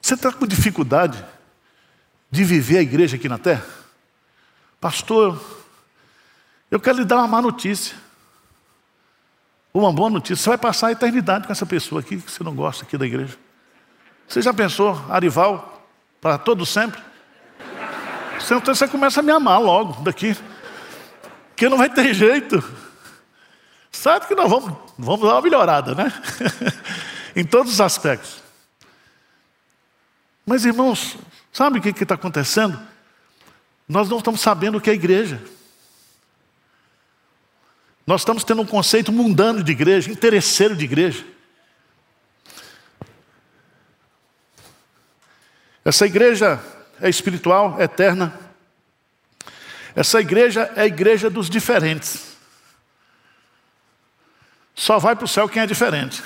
você 0.00 0.14
está 0.14 0.32
com 0.32 0.46
dificuldade 0.46 1.22
de 2.30 2.44
viver 2.44 2.78
a 2.78 2.82
igreja 2.82 3.16
aqui 3.16 3.28
na 3.28 3.38
terra? 3.38 3.66
Pastor, 4.80 5.40
eu 6.70 6.78
quero 6.78 6.98
lhe 6.98 7.04
dar 7.04 7.16
uma 7.16 7.28
má 7.28 7.42
notícia. 7.42 7.96
Uma 9.74 9.92
boa 9.92 10.10
notícia. 10.10 10.36
Você 10.36 10.50
vai 10.50 10.58
passar 10.58 10.88
a 10.88 10.92
eternidade 10.92 11.46
com 11.46 11.52
essa 11.52 11.66
pessoa 11.66 12.00
aqui 12.00 12.20
que 12.20 12.30
você 12.30 12.44
não 12.44 12.54
gosta 12.54 12.84
aqui 12.84 12.96
da 12.96 13.06
igreja. 13.06 13.36
Você 14.28 14.40
já 14.40 14.54
pensou, 14.54 15.04
Arival, 15.10 15.88
para 16.20 16.38
todo 16.38 16.64
sempre? 16.64 17.11
Então 18.44 18.74
você 18.74 18.88
começa 18.88 19.20
a 19.20 19.22
me 19.22 19.30
amar 19.30 19.60
logo 19.60 20.02
daqui. 20.02 20.36
Porque 21.48 21.68
não 21.68 21.78
vai 21.78 21.88
ter 21.88 22.12
jeito. 22.12 22.62
Sabe 23.90 24.26
que 24.26 24.34
nós 24.34 24.50
vamos, 24.50 24.76
vamos 24.98 25.26
dar 25.26 25.34
uma 25.34 25.42
melhorada, 25.42 25.94
né? 25.94 26.12
em 27.36 27.44
todos 27.44 27.72
os 27.72 27.80
aspectos. 27.80 28.42
Mas 30.44 30.64
irmãos, 30.64 31.16
sabe 31.52 31.78
o 31.78 31.82
que 31.82 31.90
está 31.90 32.14
acontecendo? 32.14 32.80
Nós 33.88 34.08
não 34.08 34.18
estamos 34.18 34.40
sabendo 34.40 34.78
o 34.78 34.80
que 34.80 34.90
é 34.90 34.94
igreja. 34.94 35.40
Nós 38.06 38.22
estamos 38.22 38.42
tendo 38.42 38.62
um 38.62 38.66
conceito 38.66 39.12
mundano 39.12 39.62
de 39.62 39.70
igreja, 39.70 40.10
interesseiro 40.10 40.74
de 40.74 40.84
igreja. 40.84 41.24
Essa 45.84 46.06
igreja 46.06 46.60
é 47.02 47.08
espiritual, 47.08 47.76
é 47.80 47.84
eterna. 47.84 48.32
Essa 49.94 50.20
igreja 50.20 50.72
é 50.76 50.82
a 50.82 50.86
igreja 50.86 51.28
dos 51.28 51.50
diferentes. 51.50 52.36
Só 54.74 54.98
vai 54.98 55.14
para 55.14 55.24
o 55.24 55.28
céu 55.28 55.48
quem 55.48 55.62
é 55.62 55.66
diferente. 55.66 56.22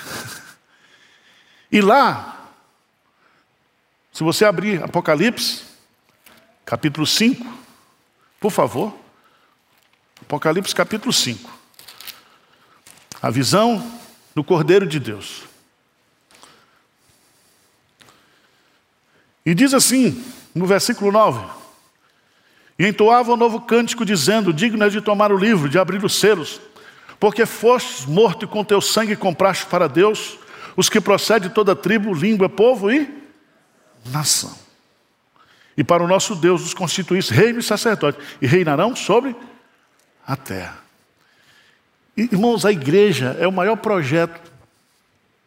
E 1.71 1.81
lá, 1.81 2.49
se 4.13 4.23
você 4.23 4.45
abrir 4.45 4.81
Apocalipse, 4.81 5.63
capítulo 6.63 7.05
5, 7.05 7.45
por 8.39 8.51
favor. 8.51 8.97
Apocalipse 10.21 10.73
capítulo 10.73 11.11
5. 11.11 11.51
A 13.21 13.29
visão 13.29 13.99
do 14.33 14.43
Cordeiro 14.43 14.87
de 14.87 14.99
Deus. 14.99 15.43
E 19.45 19.55
diz 19.55 19.73
assim, 19.73 20.23
no 20.57 20.65
versículo 20.65 21.11
9: 21.11 21.45
E 22.77 22.87
entoava 22.87 23.33
um 23.33 23.37
novo 23.37 23.61
cântico, 23.61 24.05
dizendo: 24.05 24.53
Digno 24.53 24.83
é 24.83 24.89
de 24.89 25.01
tomar 25.01 25.31
o 25.31 25.37
livro, 25.37 25.69
de 25.69 25.79
abrir 25.79 26.03
os 26.03 26.19
selos, 26.19 26.59
porque 27.19 27.45
fostes 27.45 28.05
morto 28.05 28.45
e 28.45 28.47
com 28.47 28.63
teu 28.63 28.81
sangue 28.81 29.15
compraste 29.15 29.65
para 29.67 29.87
Deus 29.87 30.37
os 30.75 30.89
que 30.89 31.01
procedem 31.01 31.49
de 31.49 31.55
toda 31.55 31.75
tribo, 31.75 32.13
língua, 32.13 32.47
povo 32.47 32.91
e 32.91 33.09
nação. 34.05 34.55
E 35.75 35.83
para 35.83 36.03
o 36.03 36.07
nosso 36.07 36.35
Deus 36.35 36.63
os 36.63 36.73
constituísse 36.73 37.33
reino 37.33 37.59
e 37.59 37.63
sacerdote, 37.63 38.19
e 38.41 38.47
reinarão 38.47 38.95
sobre 38.95 39.35
a 40.25 40.35
terra. 40.35 40.79
Irmãos, 42.15 42.65
a 42.65 42.71
igreja 42.71 43.37
é 43.39 43.47
o 43.47 43.51
maior 43.51 43.75
projeto 43.77 44.51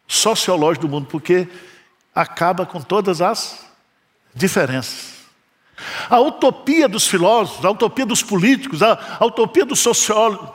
sociológico 0.07 0.87
do 0.87 0.91
mundo, 0.91 1.07
porque 1.07 1.47
acaba 2.13 2.65
com 2.65 2.81
todas 2.81 3.21
as 3.21 3.70
diferenças. 4.33 5.11
A 6.09 6.19
utopia 6.19 6.87
dos 6.87 7.07
filósofos, 7.07 7.65
a 7.65 7.71
utopia 7.71 8.05
dos 8.05 8.21
políticos, 8.21 8.83
a, 8.83 9.17
a 9.19 9.25
utopia 9.25 9.65
dos 9.65 9.79
sociólogos 9.79 10.49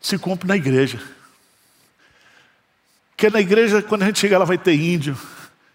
se 0.00 0.18
cumpre 0.18 0.48
na 0.48 0.56
igreja. 0.56 1.00
Porque 3.10 3.30
na 3.30 3.40
igreja, 3.40 3.80
quando 3.82 4.02
a 4.02 4.06
gente 4.06 4.18
chegar 4.18 4.38
lá, 4.38 4.44
vai 4.44 4.58
ter 4.58 4.74
índio, 4.74 5.16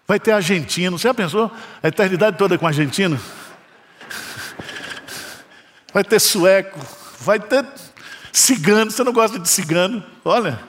vai 0.06 0.20
ter 0.20 0.32
argentino. 0.32 1.00
Você 1.00 1.08
já 1.08 1.14
pensou? 1.14 1.52
A 1.82 1.88
eternidade 1.88 2.38
toda 2.38 2.58
com 2.58 2.68
argentino? 2.68 3.20
Vai 5.94 6.04
ter 6.04 6.20
sueco, 6.20 6.80
vai 7.20 7.40
ter 7.40 7.66
cigano. 8.32 8.92
Você 8.92 9.04
não 9.04 9.14
gosta 9.14 9.40
de 9.40 9.48
cigano? 9.48 10.04
Olha. 10.26 10.60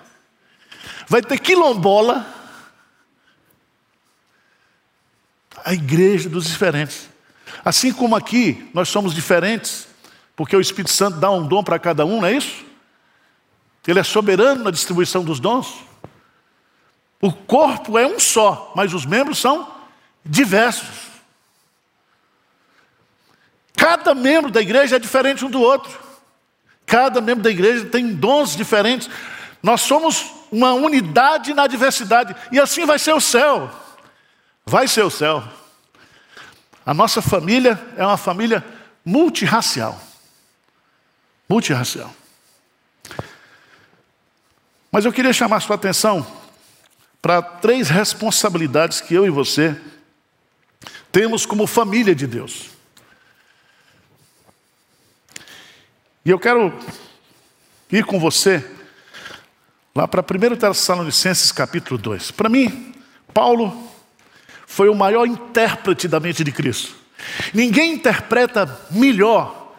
Vai 1.08 1.20
ter 1.20 1.38
quilombola. 1.38 2.37
A 5.64 5.72
igreja 5.72 6.28
dos 6.28 6.46
diferentes. 6.46 7.08
Assim 7.64 7.92
como 7.92 8.16
aqui 8.16 8.68
nós 8.72 8.88
somos 8.88 9.14
diferentes, 9.14 9.88
porque 10.36 10.56
o 10.56 10.60
Espírito 10.60 10.92
Santo 10.92 11.18
dá 11.18 11.30
um 11.30 11.46
dom 11.46 11.62
para 11.62 11.78
cada 11.78 12.04
um, 12.04 12.20
não 12.20 12.26
é 12.26 12.32
isso? 12.32 12.64
Ele 13.86 13.98
é 13.98 14.04
soberano 14.04 14.64
na 14.64 14.70
distribuição 14.70 15.24
dos 15.24 15.40
dons. 15.40 15.74
O 17.20 17.32
corpo 17.32 17.98
é 17.98 18.06
um 18.06 18.20
só, 18.20 18.72
mas 18.76 18.92
os 18.92 19.06
membros 19.06 19.38
são 19.38 19.66
diversos. 20.24 21.08
Cada 23.74 24.14
membro 24.14 24.50
da 24.50 24.60
igreja 24.60 24.96
é 24.96 24.98
diferente 24.98 25.44
um 25.44 25.50
do 25.50 25.60
outro. 25.60 25.98
Cada 26.84 27.20
membro 27.20 27.42
da 27.42 27.50
igreja 27.50 27.86
tem 27.86 28.14
dons 28.14 28.56
diferentes. 28.56 29.08
Nós 29.62 29.80
somos 29.80 30.32
uma 30.50 30.72
unidade 30.72 31.54
na 31.54 31.66
diversidade. 31.66 32.34
E 32.52 32.60
assim 32.60 32.84
vai 32.84 32.98
ser 32.98 33.14
o 33.14 33.20
céu. 33.20 33.70
Vai 34.68 34.86
ser 34.86 35.02
o 35.02 35.08
céu. 35.08 35.42
A 36.84 36.92
nossa 36.92 37.22
família 37.22 37.82
é 37.96 38.04
uma 38.04 38.18
família 38.18 38.62
multirracial. 39.02 39.98
Multirracial. 41.48 42.14
Mas 44.92 45.06
eu 45.06 45.12
queria 45.12 45.32
chamar 45.32 45.60
sua 45.60 45.76
atenção 45.76 46.26
para 47.22 47.40
três 47.40 47.88
responsabilidades 47.88 49.00
que 49.00 49.14
eu 49.14 49.24
e 49.24 49.30
você 49.30 49.74
temos 51.10 51.46
como 51.46 51.66
família 51.66 52.14
de 52.14 52.26
Deus. 52.26 52.68
E 56.26 56.28
eu 56.28 56.38
quero 56.38 56.78
ir 57.90 58.04
com 58.04 58.20
você 58.20 58.62
lá 59.94 60.06
para 60.06 60.20
1 60.20 60.56
Tessalonicenses 60.56 61.52
capítulo 61.52 61.96
2. 61.96 62.32
Para 62.32 62.50
mim, 62.50 62.94
Paulo 63.32 63.87
foi 64.68 64.90
o 64.90 64.94
maior 64.94 65.26
intérprete 65.26 66.06
da 66.06 66.20
mente 66.20 66.44
de 66.44 66.52
Cristo. 66.52 66.94
Ninguém 67.54 67.94
interpreta 67.94 68.78
melhor 68.90 69.74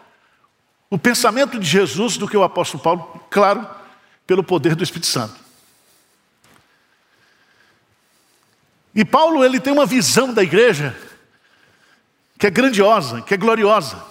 o 0.90 0.98
pensamento 0.98 1.60
de 1.60 1.66
Jesus 1.66 2.18
do 2.18 2.28
que 2.28 2.36
o 2.36 2.44
apóstolo 2.44 2.82
Paulo, 2.82 3.24
claro, 3.30 3.66
pelo 4.26 4.44
poder 4.44 4.76
do 4.76 4.84
Espírito 4.84 5.06
Santo. 5.06 5.36
E 8.96 9.06
Paulo, 9.06 9.46
ele 9.46 9.60
tem 9.60 9.72
uma 9.72 9.86
visão 9.86 10.34
da 10.34 10.42
igreja 10.42 10.98
que 12.40 12.48
é 12.48 12.50
grandiosa, 12.50 13.22
que 13.22 13.36
é 13.36 13.38
gloriosa. 13.38 14.04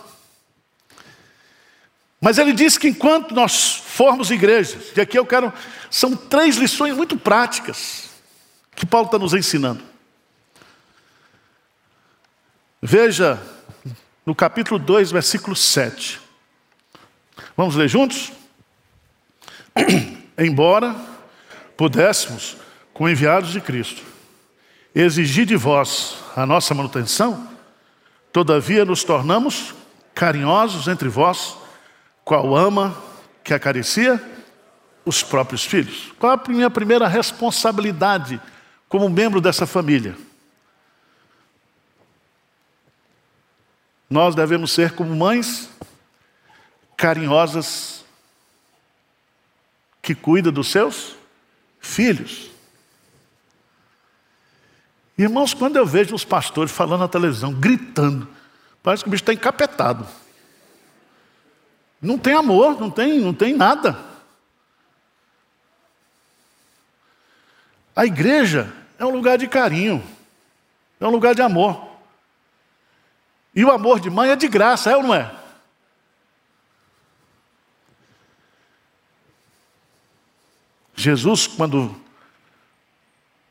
Mas 2.21 2.39
ele 2.39 2.53
diz 2.53 2.79
que 2.79 2.89
enquanto 2.89 3.35
nós 3.35 3.75
formos 3.75 4.31
igrejas, 4.31 4.97
e 4.97 5.01
aqui 5.01 5.19
eu 5.19 5.27
quero, 5.27 5.53
são 5.91 6.15
três 6.15 6.57
lições 6.57 6.95
muito 6.97 7.19
práticas 7.19 8.11
que 8.77 8.87
Paulo 8.87 9.07
está 9.07 9.19
nos 9.19 9.35
ensinando. 9.35 9.88
Veja 12.81 13.41
no 14.25 14.35
capítulo 14.35 14.79
2, 14.79 15.11
versículo 15.11 15.57
7. 15.57 16.21
Vamos 17.57 17.75
ler 17.75 17.89
juntos? 17.89 18.31
Embora 20.39 20.95
pudéssemos, 21.77 22.57
com 22.95 23.09
enviados 23.09 23.51
de 23.51 23.61
Cristo, 23.61 24.03
exigir 24.95 25.45
de 25.45 25.57
vós 25.57 26.19
a 26.37 26.47
nossa 26.47 26.73
manutenção, 26.73 27.49
todavia 28.33 28.85
nos 28.85 29.03
tornamos 29.03 29.75
carinhosos 30.15 30.87
entre 30.87 31.09
vós, 31.09 31.57
qual 32.25 32.57
ama 32.57 32.97
que 33.43 33.55
acaricia 33.55 34.23
os 35.05 35.23
próprios 35.23 35.65
filhos. 35.65 36.13
Qual 36.19 36.33
a 36.33 36.49
minha 36.49 36.71
primeira 36.71 37.09
responsabilidade 37.09 38.41
como 38.89 39.09
membro 39.09 39.41
dessa 39.41 39.67
família? 39.67 40.17
Nós 44.09 44.35
devemos 44.35 44.73
ser 44.73 44.93
como 44.93 45.15
mães 45.15 45.69
carinhosas 46.97 48.05
que 50.01 50.15
cuidam 50.15 50.53
dos 50.53 50.69
seus 50.69 51.15
filhos. 51.79 52.51
Irmãos, 55.17 55.53
quando 55.53 55.77
eu 55.77 55.85
vejo 55.85 56.15
os 56.15 56.25
pastores 56.25 56.73
falando 56.73 57.01
na 57.01 57.09
televisão, 57.09 57.53
gritando, 57.53 58.29
parece 58.83 59.03
que 59.03 59.09
o 59.09 59.11
bicho 59.11 59.23
está 59.23 59.33
encapetado. 59.33 60.07
Não 62.01 62.17
tem 62.17 62.35
amor, 62.35 62.81
não 62.81 62.91
tem, 62.91 63.21
não 63.21 63.35
tem 63.35 63.55
nada. 63.55 63.99
A 67.95 68.07
igreja 68.07 68.73
é 68.97 69.05
um 69.05 69.11
lugar 69.11 69.37
de 69.37 69.49
carinho, 69.49 70.03
é 71.01 71.07
um 71.07 71.11
lugar 71.11 71.35
de 71.35 71.43
amor. 71.43 71.88
E 73.59 73.65
o 73.65 73.73
amor 73.73 73.99
de 73.99 74.09
mãe 74.09 74.31
é 74.31 74.37
de 74.37 74.47
graça, 74.47 74.89
é 74.89 74.97
ou 74.97 75.03
não 75.03 75.13
é? 75.13 75.35
Jesus, 80.95 81.49
quando 81.49 81.93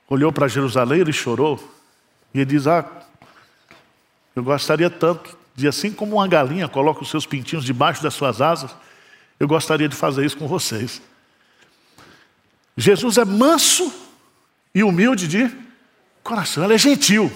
olhou 0.08 0.32
para 0.32 0.48
Jerusalém, 0.48 1.02
ele 1.02 1.12
chorou. 1.12 1.60
E 2.34 2.38
ele 2.38 2.46
diz: 2.46 2.67
Ah, 2.67 2.89
eu 4.34 4.41
gostaria 4.41 4.89
tanto 4.89 5.38
de, 5.54 5.67
assim 5.67 5.91
como 5.91 6.15
uma 6.15 6.28
galinha 6.30 6.70
coloca 6.70 7.04
os 7.04 7.10
seus 7.10 7.26
pintinhos 7.26 7.65
debaixo 7.65 8.02
das 8.02 8.13
suas 8.13 8.39
asas, 8.39 8.74
eu 9.38 9.46
gostaria 9.46 9.89
de 9.89 9.96
fazer 9.98 10.26
isso 10.26 10.38
com 10.38 10.48
vocês. 10.48 11.02
Jesus 12.78 13.17
é 13.17 13.26
manso 13.26 13.93
e 14.74 14.86
humilde 14.86 15.28
de 15.28 15.54
coração, 16.24 16.63
ele 16.63 16.76
é 16.76 16.78
gentil. 16.78 17.30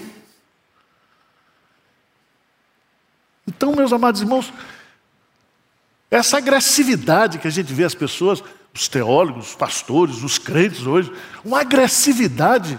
Então, 3.62 3.76
meus 3.76 3.92
amados 3.92 4.20
irmãos, 4.20 4.52
essa 6.10 6.38
agressividade 6.38 7.38
que 7.38 7.46
a 7.46 7.50
gente 7.50 7.72
vê 7.72 7.84
as 7.84 7.94
pessoas, 7.94 8.42
os 8.74 8.88
teólogos, 8.88 9.50
os 9.50 9.54
pastores, 9.54 10.24
os 10.24 10.36
crentes 10.36 10.84
hoje, 10.84 11.12
uma 11.44 11.60
agressividade 11.60 12.76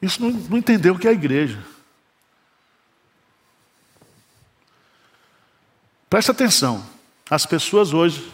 Isso 0.00 0.22
não, 0.22 0.30
não 0.30 0.56
entendeu 0.56 0.94
o 0.94 0.98
que 0.98 1.06
é 1.06 1.10
a 1.10 1.12
igreja. 1.12 1.62
Preste 6.08 6.30
atenção. 6.30 6.82
As 7.28 7.44
pessoas 7.44 7.92
hoje, 7.92 8.32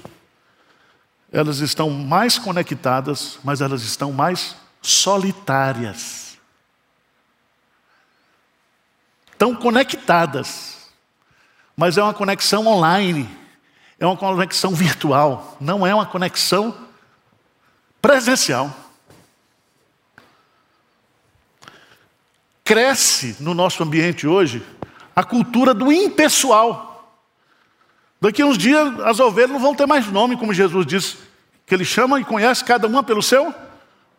elas 1.33 1.59
estão 1.59 1.91
mais 1.91 2.39
conectadas, 2.39 3.41
mas 3.43 3.61
elas 3.61 3.83
estão 3.83 4.13
mais 4.13 4.55
solitárias. 4.81 6.39
Estão 9.33 9.57
conectadas, 9.57 10.82
mas 11.77 11.97
é 11.97 12.03
uma 12.03 12.15
conexão 12.15 12.67
online, 12.67 13.29
é 13.99 14.07
uma 14.07 14.17
conexão 14.17 14.75
virtual, 14.75 15.57
não 15.61 15.87
é 15.87 15.95
uma 15.95 16.07
conexão 16.07 16.77
presencial. 18.01 18.75
Cresce 22.65 23.37
no 23.41 23.55
nosso 23.55 23.83
ambiente 23.83 24.27
hoje 24.27 24.65
a 25.15 25.23
cultura 25.23 25.75
do 25.75 25.93
impessoal. 25.93 27.17
Daqui 28.21 28.43
a 28.43 28.47
uns 28.47 28.57
dias 28.57 29.01
as 29.01 29.19
ovelhas 29.21 29.51
não 29.51 29.59
vão 29.59 29.75
ter 29.75 29.87
mais 29.87 30.07
nome, 30.07 30.37
como 30.37 30.55
Jesus 30.55 30.87
disse, 30.87 31.19
que 31.67 31.75
ele 31.75 31.85
chama 31.85 32.21
e 32.21 32.25
conhece 32.25 32.65
cada 32.65 32.87
uma 32.87 33.03
pelo 33.03 33.23
seu 33.23 33.53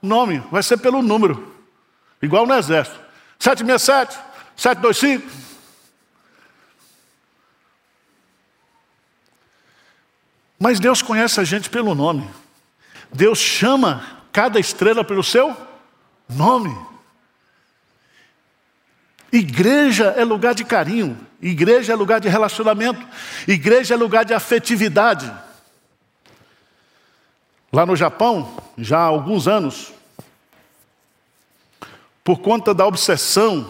nome, 0.01 0.43
vai 0.51 0.61
ser 0.61 0.77
pelo 0.77 1.01
número, 1.01 1.53
igual 2.21 2.45
no 2.45 2.53
exército. 2.53 2.99
767, 3.39 4.19
725. 4.55 5.52
Mas 10.63 10.79
Deus 10.79 11.01
conhece 11.01 11.41
a 11.41 11.43
gente 11.43 11.69
pelo 11.69 11.93
nome. 11.93 12.25
Deus 13.11 13.37
chama 13.37 14.21
cada 14.31 14.61
estrela 14.61 15.03
pelo 15.03 15.21
seu 15.21 15.53
nome. 16.29 16.73
Igreja 19.29 20.13
é 20.15 20.23
lugar 20.23 20.55
de 20.55 20.63
carinho, 20.63 21.19
igreja 21.41 21.91
é 21.91 21.95
lugar 21.97 22.21
de 22.21 22.29
relacionamento, 22.29 23.05
igreja 23.45 23.93
é 23.93 23.97
lugar 23.97 24.23
de 24.23 24.33
afetividade. 24.33 25.29
Lá 27.69 27.85
no 27.85 27.97
Japão, 27.97 28.55
já 28.77 28.99
há 28.99 29.03
alguns 29.03 29.49
anos, 29.49 29.91
por 32.23 32.39
conta 32.39 32.73
da 32.73 32.87
obsessão 32.87 33.67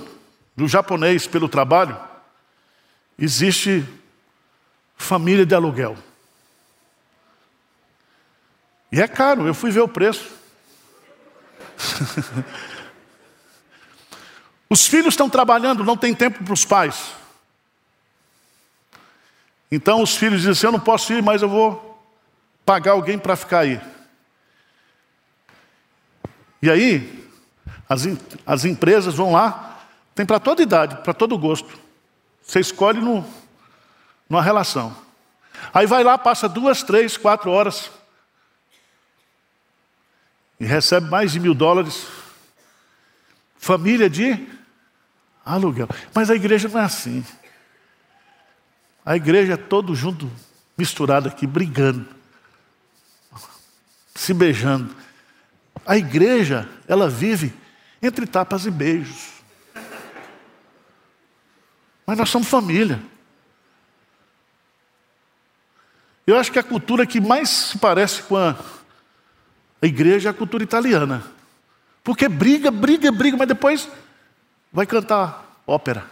do 0.56 0.68
japonês 0.68 1.26
pelo 1.26 1.50
trabalho, 1.50 1.98
existe 3.18 3.84
família 4.96 5.44
de 5.44 5.56
aluguel. 5.56 5.98
E 8.94 9.02
é 9.02 9.08
caro, 9.08 9.48
eu 9.48 9.56
fui 9.56 9.72
ver 9.72 9.80
o 9.80 9.88
preço. 9.88 10.32
Os 14.70 14.86
filhos 14.86 15.16
estão 15.16 15.28
trabalhando, 15.28 15.84
não 15.84 15.98
tem 15.98 16.14
tempo 16.14 16.44
para 16.44 16.54
os 16.54 16.64
pais. 16.64 17.12
Então 19.72 20.02
os 20.02 20.16
filhos 20.16 20.42
dizem 20.42 20.52
assim: 20.52 20.68
Eu 20.68 20.72
não 20.72 20.80
posso 20.80 21.12
ir, 21.12 21.24
mas 21.24 21.42
eu 21.42 21.50
vou 21.50 22.04
pagar 22.64 22.92
alguém 22.92 23.18
para 23.18 23.36
ficar 23.36 23.60
aí. 23.60 23.82
E 26.62 26.70
aí, 26.70 27.30
as, 27.90 28.08
as 28.46 28.66
empresas 28.66 29.16
vão 29.16 29.32
lá, 29.32 29.80
tem 30.14 30.26
para 30.26 30.40
toda 30.40 30.62
idade, 30.62 30.98
para 30.98 31.14
todo 31.14 31.38
gosto. 31.38 31.80
Você 32.44 32.60
escolhe 32.60 33.00
no, 33.00 33.26
numa 34.30 34.42
relação. 34.42 34.96
Aí 35.74 35.88
vai 35.88 36.04
lá, 36.04 36.16
passa 36.18 36.48
duas, 36.48 36.84
três, 36.84 37.18
quatro 37.18 37.50
horas 37.50 37.92
e 40.60 40.66
recebe 40.66 41.10
mais 41.10 41.32
de 41.32 41.40
mil 41.40 41.54
dólares. 41.54 42.08
Família 43.58 44.10
de 44.10 44.48
Aluguel. 45.46 45.88
Mas 46.14 46.30
a 46.30 46.36
igreja 46.36 46.70
não 46.70 46.80
é 46.80 46.84
assim. 46.84 47.26
A 49.06 49.16
igreja 49.16 49.54
é 49.54 49.58
todo 49.58 49.94
junto, 49.96 50.32
misturado 50.78 51.28
aqui, 51.28 51.46
brigando, 51.46 52.08
se 54.16 54.34
beijando. 54.34 54.96
A 55.86 55.98
igreja, 55.98 56.70
ela 56.88 57.10
vive 57.10 57.54
entre 58.02 58.26
tapas 58.26 58.66
e 58.66 58.72
beijos. 58.72 59.34
Mas 62.06 62.18
nós 62.18 62.30
somos 62.30 62.48
família. 62.48 63.02
Eu 66.26 66.38
acho 66.38 66.52
que 66.52 66.60
a 66.60 66.64
cultura 66.64 67.06
que 67.06 67.20
mais 67.20 67.50
se 67.50 67.78
parece 67.78 68.24
com 68.24 68.38
a, 68.38 68.56
a 69.84 69.86
igreja 69.86 70.30
é 70.30 70.32
a 70.32 70.34
cultura 70.34 70.64
italiana. 70.64 71.22
Porque 72.06 72.30
briga, 72.30 72.72
briga, 72.72 73.12
briga, 73.12 73.36
mas 73.36 73.50
depois 73.50 73.90
vai 74.72 74.86
cantar 74.86 75.62
ópera. 75.68 76.06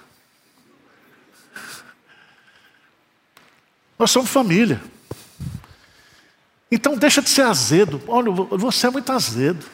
Nós 3.98 4.12
somos 4.12 4.30
família. 4.30 4.82
Então 6.70 6.98
deixa 6.98 7.22
de 7.22 7.30
ser 7.30 7.44
azedo. 7.44 8.02
Olha, 8.10 8.30
você 8.30 8.88
é 8.88 8.90
muito 8.90 9.10
azedo. 9.10 9.66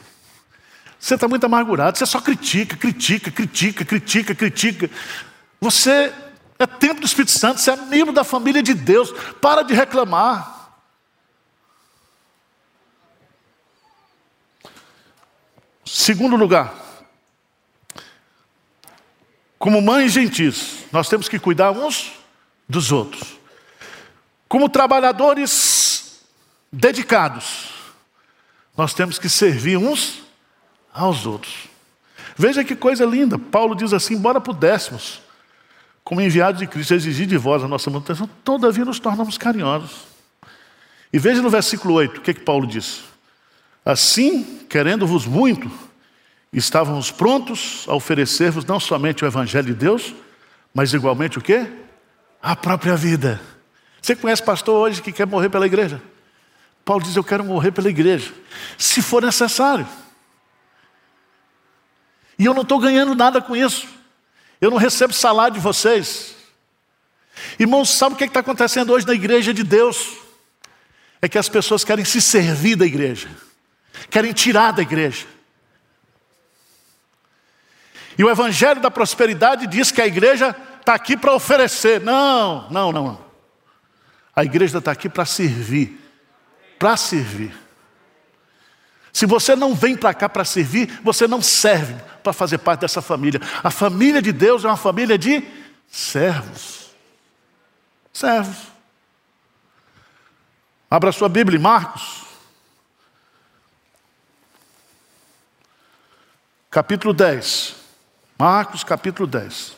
Você 1.00 1.16
está 1.16 1.26
muito 1.26 1.44
amargurado. 1.44 1.98
Você 1.98 2.06
só 2.06 2.20
critica, 2.20 2.76
critica, 2.76 3.32
critica, 3.32 3.84
critica, 3.84 4.32
critica. 4.32 4.90
Você 5.60 6.14
é 6.56 6.66
templo 6.68 7.00
do 7.00 7.06
Espírito 7.06 7.32
Santo. 7.32 7.60
Você 7.60 7.72
é 7.72 7.76
membro 7.76 8.14
da 8.14 8.22
família 8.22 8.62
de 8.62 8.74
Deus. 8.74 9.10
Para 9.40 9.62
de 9.62 9.74
reclamar. 9.74 10.57
Segundo 15.90 16.36
lugar, 16.36 16.74
como 19.58 19.80
mães 19.80 20.12
gentis, 20.12 20.84
nós 20.92 21.08
temos 21.08 21.30
que 21.30 21.38
cuidar 21.38 21.70
uns 21.70 22.12
dos 22.68 22.92
outros. 22.92 23.38
Como 24.46 24.68
trabalhadores 24.68 26.20
dedicados, 26.70 27.70
nós 28.76 28.92
temos 28.92 29.18
que 29.18 29.30
servir 29.30 29.78
uns 29.78 30.22
aos 30.92 31.24
outros. 31.24 31.68
Veja 32.36 32.62
que 32.62 32.76
coisa 32.76 33.06
linda. 33.06 33.38
Paulo 33.38 33.74
diz 33.74 33.94
assim: 33.94 34.12
embora 34.12 34.42
pudéssemos, 34.42 35.22
como 36.04 36.20
enviados 36.20 36.60
de 36.60 36.66
Cristo, 36.66 36.92
exigir 36.92 37.26
de 37.26 37.38
vós 37.38 37.64
a 37.64 37.68
nossa 37.68 37.88
manutenção, 37.88 38.28
todavia 38.44 38.84
nos 38.84 39.00
tornamos 39.00 39.38
carinhosos. 39.38 40.02
E 41.10 41.18
veja 41.18 41.40
no 41.40 41.48
versículo 41.48 41.94
8 41.94 42.18
o 42.18 42.20
que, 42.20 42.34
que 42.34 42.40
Paulo 42.40 42.66
diz: 42.66 43.04
Assim, 43.88 44.66
querendo-vos 44.68 45.24
muito, 45.24 45.70
estávamos 46.52 47.10
prontos 47.10 47.86
a 47.88 47.94
oferecer-vos 47.94 48.66
não 48.66 48.78
somente 48.78 49.24
o 49.24 49.26
Evangelho 49.26 49.68
de 49.68 49.72
Deus, 49.72 50.14
mas 50.74 50.92
igualmente 50.92 51.38
o 51.38 51.40
quê? 51.40 51.66
A 52.42 52.54
própria 52.54 52.94
vida. 52.96 53.40
Você 54.02 54.14
conhece 54.14 54.42
pastor 54.42 54.74
hoje 54.74 55.00
que 55.00 55.10
quer 55.10 55.26
morrer 55.26 55.48
pela 55.48 55.64
igreja? 55.64 56.02
Paulo 56.84 57.02
diz: 57.02 57.16
Eu 57.16 57.24
quero 57.24 57.42
morrer 57.42 57.70
pela 57.72 57.88
igreja, 57.88 58.30
se 58.76 59.00
for 59.00 59.22
necessário. 59.22 59.88
E 62.38 62.44
eu 62.44 62.52
não 62.52 62.64
estou 62.64 62.78
ganhando 62.78 63.14
nada 63.14 63.40
com 63.40 63.56
isso. 63.56 63.88
Eu 64.60 64.70
não 64.70 64.76
recebo 64.76 65.14
salário 65.14 65.54
de 65.54 65.60
vocês. 65.60 66.36
Irmãos, 67.58 67.88
sabe 67.88 68.14
o 68.14 68.18
que 68.18 68.24
é 68.24 68.26
está 68.26 68.40
acontecendo 68.40 68.92
hoje 68.92 69.06
na 69.06 69.14
igreja 69.14 69.54
de 69.54 69.64
Deus? 69.64 70.18
É 71.22 71.28
que 71.28 71.38
as 71.38 71.48
pessoas 71.48 71.84
querem 71.84 72.04
se 72.04 72.20
servir 72.20 72.76
da 72.76 72.84
igreja, 72.84 73.30
querem 74.10 74.32
tirar 74.32 74.72
da 74.72 74.82
igreja. 74.82 75.26
E 78.18 78.24
o 78.24 78.30
Evangelho 78.30 78.80
da 78.80 78.90
Prosperidade 78.90 79.66
diz 79.66 79.92
que 79.92 80.00
a 80.00 80.06
igreja 80.06 80.54
está 80.80 80.94
aqui 80.94 81.16
para 81.16 81.32
oferecer. 81.32 82.00
Não, 82.00 82.68
não, 82.70 82.90
não. 82.90 83.24
A 84.34 84.44
igreja 84.44 84.78
está 84.78 84.90
aqui 84.90 85.08
para 85.08 85.24
servir. 85.24 86.00
Para 86.78 86.96
servir. 86.96 87.54
Se 89.12 89.26
você 89.26 89.54
não 89.54 89.74
vem 89.74 89.96
para 89.96 90.14
cá 90.14 90.28
para 90.28 90.44
servir, 90.44 91.00
você 91.02 91.26
não 91.26 91.40
serve 91.40 91.94
para 92.22 92.32
fazer 92.32 92.58
parte 92.58 92.80
dessa 92.80 93.00
família. 93.00 93.40
A 93.62 93.70
família 93.70 94.20
de 94.20 94.32
Deus 94.32 94.64
é 94.64 94.68
uma 94.68 94.76
família 94.76 95.16
de 95.16 95.42
servos. 95.88 96.90
Servos. 98.12 98.56
Abra 100.90 101.12
sua 101.12 101.28
Bíblia 101.28 101.58
Marcos. 101.58 102.17
Capítulo 106.70 107.14
10. 107.14 107.76
Marcos 108.38 108.84
capítulo 108.84 109.26
10. 109.26 109.76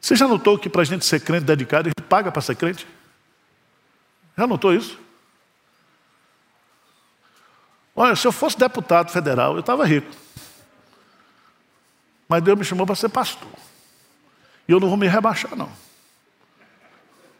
Você 0.00 0.16
já 0.16 0.26
notou 0.26 0.58
que 0.58 0.70
para 0.70 0.80
a 0.80 0.84
gente 0.84 1.04
ser 1.04 1.20
crente 1.20 1.44
dedicado, 1.44 1.88
a 1.88 1.90
gente 1.90 2.08
paga 2.08 2.32
para 2.32 2.40
ser 2.40 2.54
crente? 2.56 2.86
Já 4.36 4.46
notou 4.46 4.72
isso? 4.74 4.98
Olha, 7.94 8.16
se 8.16 8.26
eu 8.26 8.32
fosse 8.32 8.58
deputado 8.58 9.10
federal, 9.12 9.54
eu 9.54 9.60
estava 9.60 9.84
rico. 9.84 10.10
Mas 12.26 12.42
Deus 12.42 12.58
me 12.58 12.64
chamou 12.64 12.86
para 12.86 12.96
ser 12.96 13.10
pastor. 13.10 13.48
E 14.68 14.72
eu 14.72 14.80
não 14.80 14.88
vou 14.88 14.96
me 14.96 15.06
rebaixar, 15.06 15.54
não. 15.56 15.70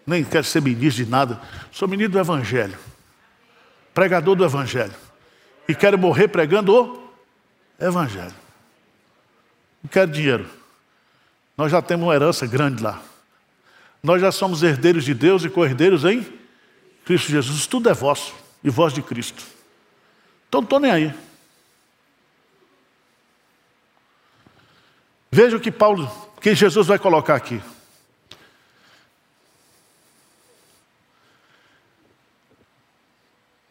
nem 0.06 0.24
quero 0.24 0.44
ser 0.44 0.60
ministro 0.60 1.04
de 1.04 1.10
nada. 1.10 1.40
Sou 1.72 1.88
ministro 1.88 2.12
do 2.12 2.18
Evangelho, 2.18 2.78
pregador 3.92 4.36
do 4.36 4.44
Evangelho. 4.44 4.94
E 5.66 5.74
quero 5.74 5.98
morrer 5.98 6.28
pregando 6.28 6.74
o 6.74 7.10
Evangelho. 7.78 8.34
Não 9.82 9.88
quero 9.90 10.10
dinheiro. 10.10 10.48
Nós 11.56 11.70
já 11.70 11.80
temos 11.80 12.06
uma 12.06 12.14
herança 12.14 12.46
grande 12.46 12.82
lá. 12.82 13.02
Nós 14.02 14.20
já 14.20 14.30
somos 14.30 14.62
herdeiros 14.62 15.04
de 15.04 15.14
Deus 15.14 15.44
e 15.44 15.48
co-herdeiros 15.48 16.04
em 16.04 16.26
Cristo 17.04 17.30
Jesus. 17.30 17.66
Tudo 17.66 17.88
é 17.88 17.94
vosso 17.94 18.34
e 18.62 18.68
vós 18.68 18.92
de 18.92 19.00
Cristo. 19.00 19.42
Então 20.48 20.60
não 20.60 20.66
estou 20.66 20.80
nem 20.80 20.90
aí. 20.90 21.14
Veja 25.30 25.56
o 25.56 25.60
que 25.60 25.72
Paulo, 25.72 26.10
que 26.44 26.54
Jesus 26.54 26.86
vai 26.86 26.98
colocar 26.98 27.36
aqui. 27.36 27.58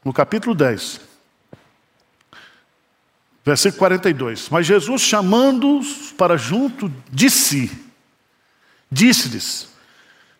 No 0.03 0.11
capítulo 0.11 0.55
10, 0.55 0.99
versículo 3.45 3.77
42. 3.77 4.49
Mas 4.49 4.65
Jesus, 4.65 5.03
chamando-os 5.03 6.11
para 6.13 6.35
junto 6.35 6.91
de 7.11 7.29
si, 7.29 7.71
disse-lhes: 8.91 9.69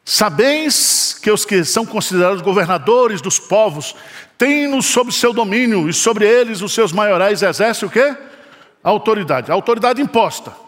Sabeis 0.04 1.14
que 1.14 1.30
os 1.30 1.46
que 1.46 1.64
são 1.64 1.86
considerados 1.86 2.42
governadores 2.42 3.22
dos 3.22 3.38
povos 3.38 3.96
têm-nos 4.40 4.88
sob 4.88 5.12
seu 5.12 5.34
domínio 5.34 5.88
e 5.88 5.94
sobre 5.94 6.26
eles 6.26 6.64
os 6.64 6.74
seus 6.74 6.92
maiorais 6.92 7.44
exercem 7.44 7.88
o 7.88 7.92
quê? 7.92 8.18
Autoridade, 8.84 9.52
autoridade 9.52 10.02
imposta. 10.02 10.64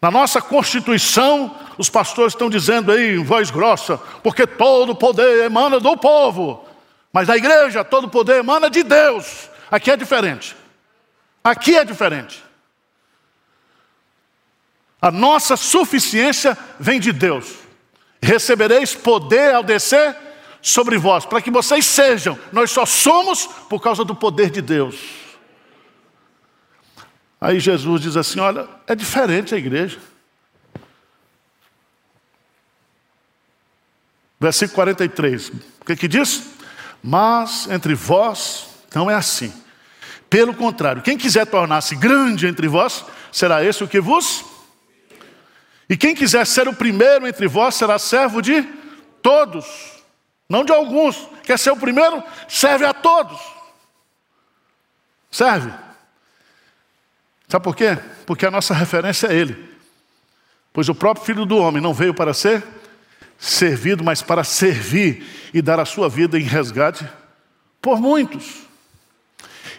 Na 0.00 0.10
nossa 0.10 0.40
Constituição, 0.40 1.54
os 1.76 1.90
pastores 1.90 2.32
estão 2.32 2.48
dizendo 2.48 2.92
aí 2.92 3.16
em 3.16 3.24
voz 3.24 3.50
grossa, 3.50 3.98
porque 4.22 4.46
todo 4.46 4.94
poder 4.94 5.44
emana 5.44 5.80
do 5.80 5.96
povo. 5.96 6.64
Mas 7.12 7.26
na 7.26 7.36
igreja, 7.36 7.84
todo 7.84 8.08
poder 8.08 8.36
emana 8.38 8.70
de 8.70 8.82
Deus. 8.82 9.48
Aqui 9.70 9.90
é 9.90 9.96
diferente. 9.96 10.56
Aqui 11.42 11.76
é 11.76 11.84
diferente. 11.84 12.44
A 15.00 15.10
nossa 15.10 15.56
suficiência 15.56 16.56
vem 16.78 17.00
de 17.00 17.12
Deus. 17.12 17.54
Recebereis 18.20 18.94
poder 18.94 19.54
ao 19.54 19.62
descer 19.62 20.16
sobre 20.60 20.98
vós, 20.98 21.24
para 21.24 21.40
que 21.40 21.50
vocês 21.50 21.86
sejam. 21.86 22.38
Nós 22.52 22.70
só 22.70 22.84
somos 22.84 23.46
por 23.68 23.80
causa 23.80 24.04
do 24.04 24.14
poder 24.14 24.50
de 24.50 24.60
Deus. 24.60 24.96
Aí 27.40 27.60
Jesus 27.60 28.00
diz 28.00 28.16
assim: 28.16 28.40
Olha, 28.40 28.68
é 28.86 28.94
diferente 28.94 29.54
a 29.54 29.58
igreja. 29.58 29.98
Versículo 34.40 34.76
43, 34.76 35.48
o 35.80 35.84
que, 35.84 35.96
que 35.96 36.08
diz? 36.08 36.44
Mas 37.02 37.68
entre 37.68 37.94
vós 37.94 38.68
não 38.94 39.10
é 39.10 39.14
assim. 39.14 39.52
Pelo 40.30 40.54
contrário, 40.54 41.02
quem 41.02 41.16
quiser 41.18 41.46
tornar-se 41.46 41.96
grande 41.96 42.46
entre 42.46 42.68
vós, 42.68 43.04
será 43.32 43.64
esse 43.64 43.82
o 43.82 43.88
que 43.88 44.00
vos. 44.00 44.44
E 45.88 45.96
quem 45.96 46.14
quiser 46.14 46.46
ser 46.46 46.68
o 46.68 46.74
primeiro 46.74 47.26
entre 47.26 47.48
vós, 47.48 47.74
será 47.74 47.98
servo 47.98 48.42
de 48.42 48.62
todos, 49.22 49.66
não 50.48 50.64
de 50.64 50.72
alguns. 50.72 51.28
Quer 51.42 51.58
ser 51.58 51.70
o 51.70 51.76
primeiro? 51.76 52.22
Serve 52.46 52.84
a 52.84 52.92
todos. 52.92 53.40
Serve. 55.30 55.72
Sabe 57.48 57.64
por 57.64 57.74
quê? 57.74 57.98
Porque 58.26 58.44
a 58.44 58.50
nossa 58.50 58.74
referência 58.74 59.28
é 59.28 59.34
Ele. 59.34 59.68
Pois 60.72 60.88
o 60.88 60.94
próprio 60.94 61.24
Filho 61.24 61.46
do 61.46 61.56
Homem 61.56 61.82
não 61.82 61.94
veio 61.94 62.12
para 62.12 62.34
ser 62.34 62.62
servido, 63.38 64.04
mas 64.04 64.20
para 64.20 64.44
servir 64.44 65.50
e 65.54 65.62
dar 65.62 65.80
a 65.80 65.84
sua 65.84 66.08
vida 66.08 66.38
em 66.38 66.42
resgate 66.42 67.08
por 67.80 68.00
muitos. 68.00 68.68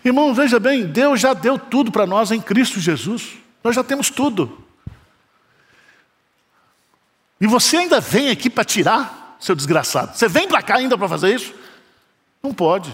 Irmãos, 0.03 0.35
veja 0.35 0.59
bem, 0.59 0.87
Deus 0.87 1.19
já 1.19 1.33
deu 1.33 1.59
tudo 1.59 1.91
para 1.91 2.07
nós 2.07 2.31
em 2.31 2.41
Cristo 2.41 2.79
Jesus. 2.79 3.37
Nós 3.63 3.75
já 3.75 3.83
temos 3.83 4.09
tudo. 4.09 4.65
E 7.39 7.45
você 7.47 7.77
ainda 7.77 7.99
vem 7.99 8.29
aqui 8.29 8.49
para 8.49 8.63
tirar, 8.63 9.37
seu 9.39 9.55
desgraçado? 9.55 10.17
Você 10.17 10.27
vem 10.27 10.47
para 10.47 10.63
cá 10.63 10.77
ainda 10.77 10.97
para 10.97 11.07
fazer 11.07 11.35
isso? 11.35 11.53
Não 12.41 12.53
pode. 12.53 12.93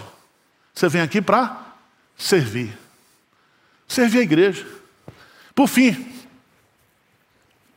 Você 0.74 0.90
vem 0.90 1.02
aqui 1.02 1.22
para 1.22 1.64
servir. 2.18 2.85
Servir 3.96 4.20
a 4.20 4.24
igreja. 4.24 4.68
Por 5.56 5.70
fim, 5.70 6.06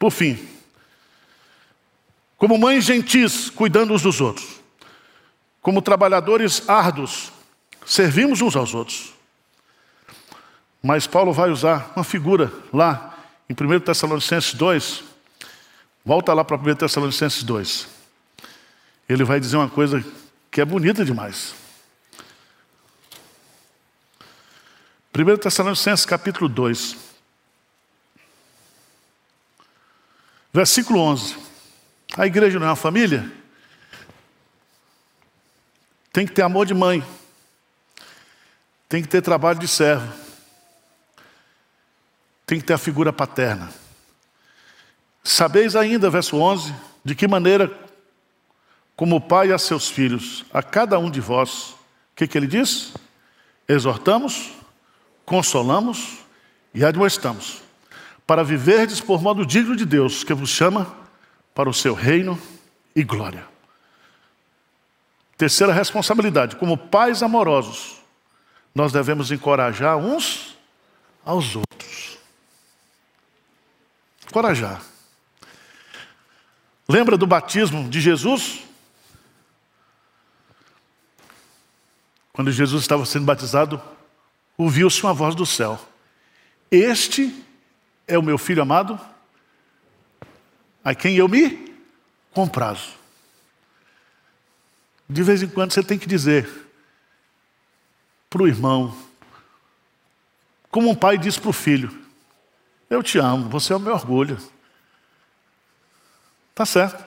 por 0.00 0.10
fim, 0.10 0.36
como 2.36 2.58
mães 2.58 2.84
gentis, 2.84 3.48
cuidando 3.48 3.94
uns 3.94 4.02
dos 4.02 4.20
outros, 4.20 4.60
como 5.62 5.80
trabalhadores 5.80 6.68
árduos, 6.68 7.30
servimos 7.86 8.40
uns 8.40 8.56
aos 8.56 8.74
outros. 8.74 9.14
Mas 10.82 11.06
Paulo 11.06 11.32
vai 11.32 11.50
usar 11.50 11.92
uma 11.94 12.02
figura 12.02 12.52
lá 12.72 13.16
em 13.48 13.52
1 13.52 13.78
Tessalonicenses 13.78 14.54
2. 14.54 15.04
Volta 16.04 16.34
lá 16.34 16.44
para 16.44 16.56
1 16.56 16.74
Tessalonicenses 16.74 17.44
2. 17.44 17.86
Ele 19.08 19.22
vai 19.22 19.38
dizer 19.38 19.56
uma 19.56 19.70
coisa 19.70 20.04
que 20.50 20.60
é 20.60 20.64
bonita 20.64 21.04
demais. 21.04 21.54
1 25.16 25.36
Tessalonicenses 25.38 26.04
capítulo 26.04 26.48
2, 26.48 26.96
versículo 30.52 31.00
11. 31.00 31.36
A 32.16 32.26
igreja 32.26 32.58
não 32.58 32.66
é 32.66 32.70
uma 32.70 32.76
família? 32.76 33.30
Tem 36.12 36.26
que 36.26 36.32
ter 36.32 36.42
amor 36.42 36.66
de 36.66 36.74
mãe, 36.74 37.04
tem 38.88 39.02
que 39.02 39.08
ter 39.08 39.22
trabalho 39.22 39.58
de 39.58 39.66
servo, 39.66 40.12
tem 42.46 42.60
que 42.60 42.66
ter 42.66 42.74
a 42.74 42.78
figura 42.78 43.12
paterna. 43.12 43.72
Sabeis 45.24 45.74
ainda, 45.74 46.10
verso 46.10 46.36
11, 46.36 46.74
de 47.04 47.14
que 47.14 47.26
maneira, 47.26 47.70
como 48.94 49.16
o 49.16 49.20
pai 49.20 49.52
a 49.52 49.58
seus 49.58 49.88
filhos, 49.88 50.44
a 50.52 50.62
cada 50.62 50.98
um 50.98 51.10
de 51.10 51.20
vós, 51.20 51.70
o 51.70 51.76
que, 52.16 52.26
que 52.26 52.36
ele 52.36 52.46
diz? 52.46 52.92
Exortamos, 53.68 54.57
consolamos 55.28 56.20
e 56.72 56.82
admoestamos, 56.82 57.60
para 58.26 58.42
viverdes 58.42 58.98
por 58.98 59.20
modo 59.20 59.44
digno 59.44 59.76
de 59.76 59.84
Deus, 59.84 60.24
que 60.24 60.32
vos 60.32 60.48
chama 60.48 60.90
para 61.54 61.68
o 61.68 61.74
seu 61.74 61.92
reino 61.92 62.40
e 62.96 63.04
glória. 63.04 63.46
Terceira 65.36 65.72
responsabilidade, 65.72 66.56
como 66.56 66.78
pais 66.78 67.22
amorosos, 67.22 68.00
nós 68.74 68.90
devemos 68.90 69.30
encorajar 69.30 69.98
uns 69.98 70.56
aos 71.22 71.54
outros. 71.54 72.16
Encorajar. 74.26 74.80
Lembra 76.88 77.18
do 77.18 77.26
batismo 77.26 77.86
de 77.90 78.00
Jesus? 78.00 78.60
Quando 82.32 82.50
Jesus 82.50 82.82
estava 82.82 83.04
sendo 83.04 83.26
batizado, 83.26 83.82
ouviu-se 84.58 85.00
uma 85.04 85.14
voz 85.14 85.36
do 85.36 85.46
céu: 85.46 85.80
Este 86.68 87.32
é 88.06 88.18
o 88.18 88.22
meu 88.22 88.36
filho 88.36 88.60
amado, 88.60 89.00
a 90.84 90.94
quem 90.94 91.16
eu 91.16 91.28
me 91.28 91.72
comprazo. 92.32 92.98
De 95.08 95.22
vez 95.22 95.42
em 95.42 95.48
quando 95.48 95.72
você 95.72 95.82
tem 95.82 95.98
que 95.98 96.06
dizer 96.06 96.50
para 98.28 98.42
o 98.42 98.48
irmão, 98.48 98.94
como 100.70 100.90
um 100.90 100.94
pai 100.94 101.16
diz 101.16 101.38
para 101.38 101.50
o 101.50 101.52
filho: 101.52 101.96
Eu 102.90 103.02
te 103.02 103.18
amo, 103.18 103.48
você 103.48 103.72
é 103.72 103.76
o 103.76 103.80
meu 103.80 103.94
orgulho. 103.94 104.36
Tá 106.54 106.66
certo. 106.66 107.06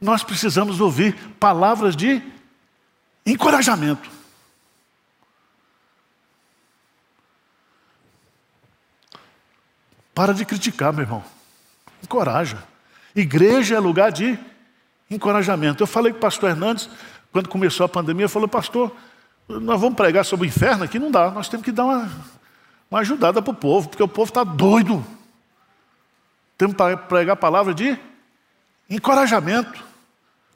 Nós 0.00 0.22
precisamos 0.22 0.80
ouvir 0.80 1.14
palavras 1.40 1.96
de 1.96 2.22
encorajamento. 3.26 4.17
Para 10.18 10.34
de 10.34 10.44
criticar, 10.44 10.92
meu 10.92 11.04
irmão. 11.04 11.24
Encoraja. 12.02 12.64
Igreja 13.14 13.76
é 13.76 13.78
lugar 13.78 14.10
de 14.10 14.36
encorajamento. 15.08 15.80
Eu 15.80 15.86
falei 15.86 16.10
com 16.10 16.18
o 16.18 16.20
pastor 16.20 16.50
Hernandes, 16.50 16.90
quando 17.30 17.48
começou 17.48 17.86
a 17.86 17.88
pandemia, 17.88 18.28
falou, 18.28 18.48
pastor, 18.48 18.92
nós 19.48 19.80
vamos 19.80 19.94
pregar 19.96 20.24
sobre 20.24 20.44
o 20.44 20.48
inferno 20.48 20.82
aqui? 20.82 20.98
Não 20.98 21.12
dá, 21.12 21.30
nós 21.30 21.48
temos 21.48 21.64
que 21.64 21.70
dar 21.70 21.84
uma, 21.84 22.10
uma 22.90 22.98
ajudada 22.98 23.40
para 23.40 23.52
o 23.52 23.54
povo, 23.54 23.90
porque 23.90 24.02
o 24.02 24.08
povo 24.08 24.28
está 24.28 24.42
doido. 24.42 25.06
Temos 26.56 26.74
que 26.74 26.96
pregar 27.06 27.34
a 27.34 27.36
palavra 27.36 27.72
de 27.72 27.96
encorajamento. 28.90 29.84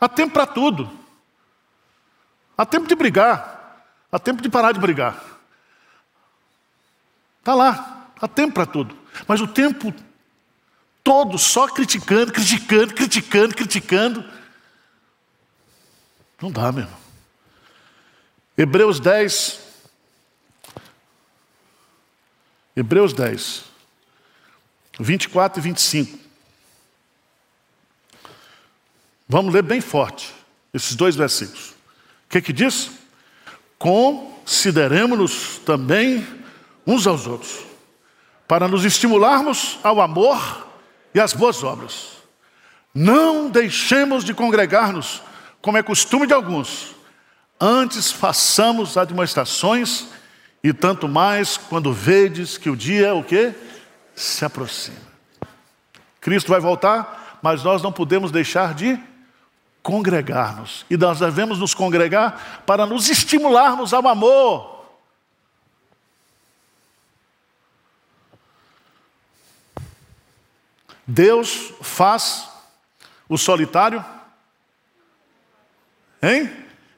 Há 0.01 0.09
tempo 0.09 0.33
para 0.33 0.45
tudo. 0.45 0.91
Há 2.59 2.67
tempo 2.67 2.89
de 2.89 2.97
brigar. 2.97 3.85
Há 4.11 4.19
tempo 4.19 4.43
de 4.43 4.49
parar 4.49 4.73
de 4.73 4.81
brigar. 4.81 5.23
Está 7.39 7.55
lá. 7.55 8.09
Há 8.21 8.27
tempo 8.27 8.55
para 8.55 8.67
tudo. 8.67 9.02
Mas 9.27 9.41
o 9.41 9.47
tempo 9.47 9.95
todo 11.03 11.39
só 11.39 11.69
criticando, 11.69 12.33
criticando, 12.33 12.95
criticando, 12.95 13.55
criticando. 13.55 14.25
Não 16.41 16.51
dá, 16.51 16.73
meu 16.73 16.85
irmão. 16.85 16.99
Hebreus 18.57 19.01
10. 19.01 19.63
Hebreus 22.75 23.13
10, 23.13 23.65
24 24.99 25.61
e 25.61 25.63
25. 25.63 26.19
Vamos 29.29 29.53
ler 29.53 29.63
bem 29.63 29.81
forte 29.81 30.33
esses 30.73 30.97
dois 30.97 31.15
versículos. 31.15 31.71
O 31.71 32.31
que 32.31 32.41
que 32.41 32.53
diz? 32.53 32.91
Consideremos-nos 33.79 35.59
também 35.59 36.27
uns 36.87 37.07
aos 37.07 37.27
outros, 37.27 37.59
para 38.53 38.69
nos 38.69 38.85
estimularmos 38.85 39.79
ao 39.83 39.99
amor 39.99 40.67
e 41.15 41.19
às 41.19 41.33
boas 41.33 41.65
obras. 41.65 42.09
Não 42.95 43.49
deixemos 43.49 44.23
de 44.23 44.35
congregar-nos, 44.35 45.23
como 45.63 45.79
é 45.79 45.83
costume 45.83 46.27
de 46.27 46.35
alguns. 46.35 46.95
Antes 47.59 48.13
façamos 48.13 48.99
admoestações, 48.99 50.09
e 50.63 50.71
tanto 50.71 51.09
mais 51.09 51.57
quando 51.57 51.95
vedes 51.95 52.59
que 52.59 52.69
o 52.69 52.77
dia 52.77 53.15
o 53.15 53.25
que 53.25 53.55
se 54.15 54.45
aproxima. 54.45 55.01
Cristo 56.21 56.51
vai 56.51 56.61
voltar, 56.61 57.39
mas 57.41 57.65
nós 57.65 57.81
não 57.81 57.91
podemos 57.91 58.31
deixar 58.31 58.75
de 58.75 59.01
congregar-nos. 59.83 60.85
E 60.91 60.97
nós 60.99 61.21
devemos 61.21 61.59
nos 61.59 61.73
congregar 61.73 62.63
para 62.67 62.85
nos 62.85 63.09
estimularmos 63.09 63.95
ao 63.95 64.07
amor. 64.07 64.82
Deus 71.07 71.73
faz 71.83 72.49
o 73.29 73.37
solitário 73.37 74.05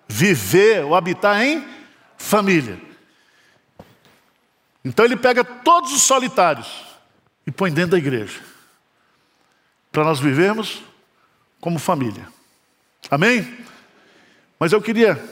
viver 0.09 0.85
ou 0.85 0.95
habitar 0.95 1.43
em 1.43 1.67
família. 2.17 2.81
Então 4.85 5.05
ele 5.05 5.17
pega 5.17 5.43
todos 5.43 5.93
os 5.93 6.03
solitários 6.03 6.85
e 7.47 7.51
põe 7.51 7.73
dentro 7.73 7.93
da 7.93 7.99
igreja. 7.99 8.40
Para 9.90 10.05
nós 10.05 10.21
vivermos 10.21 10.83
como 11.61 11.79
família. 11.79 12.29
Amém? 13.11 13.64
Mas 14.59 14.73
eu 14.73 14.83
queria 14.83 15.23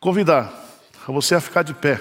convidar 0.00 0.52
a 1.06 1.12
você 1.12 1.34
a 1.34 1.40
ficar 1.40 1.62
de 1.62 1.74
pé. 1.74 2.00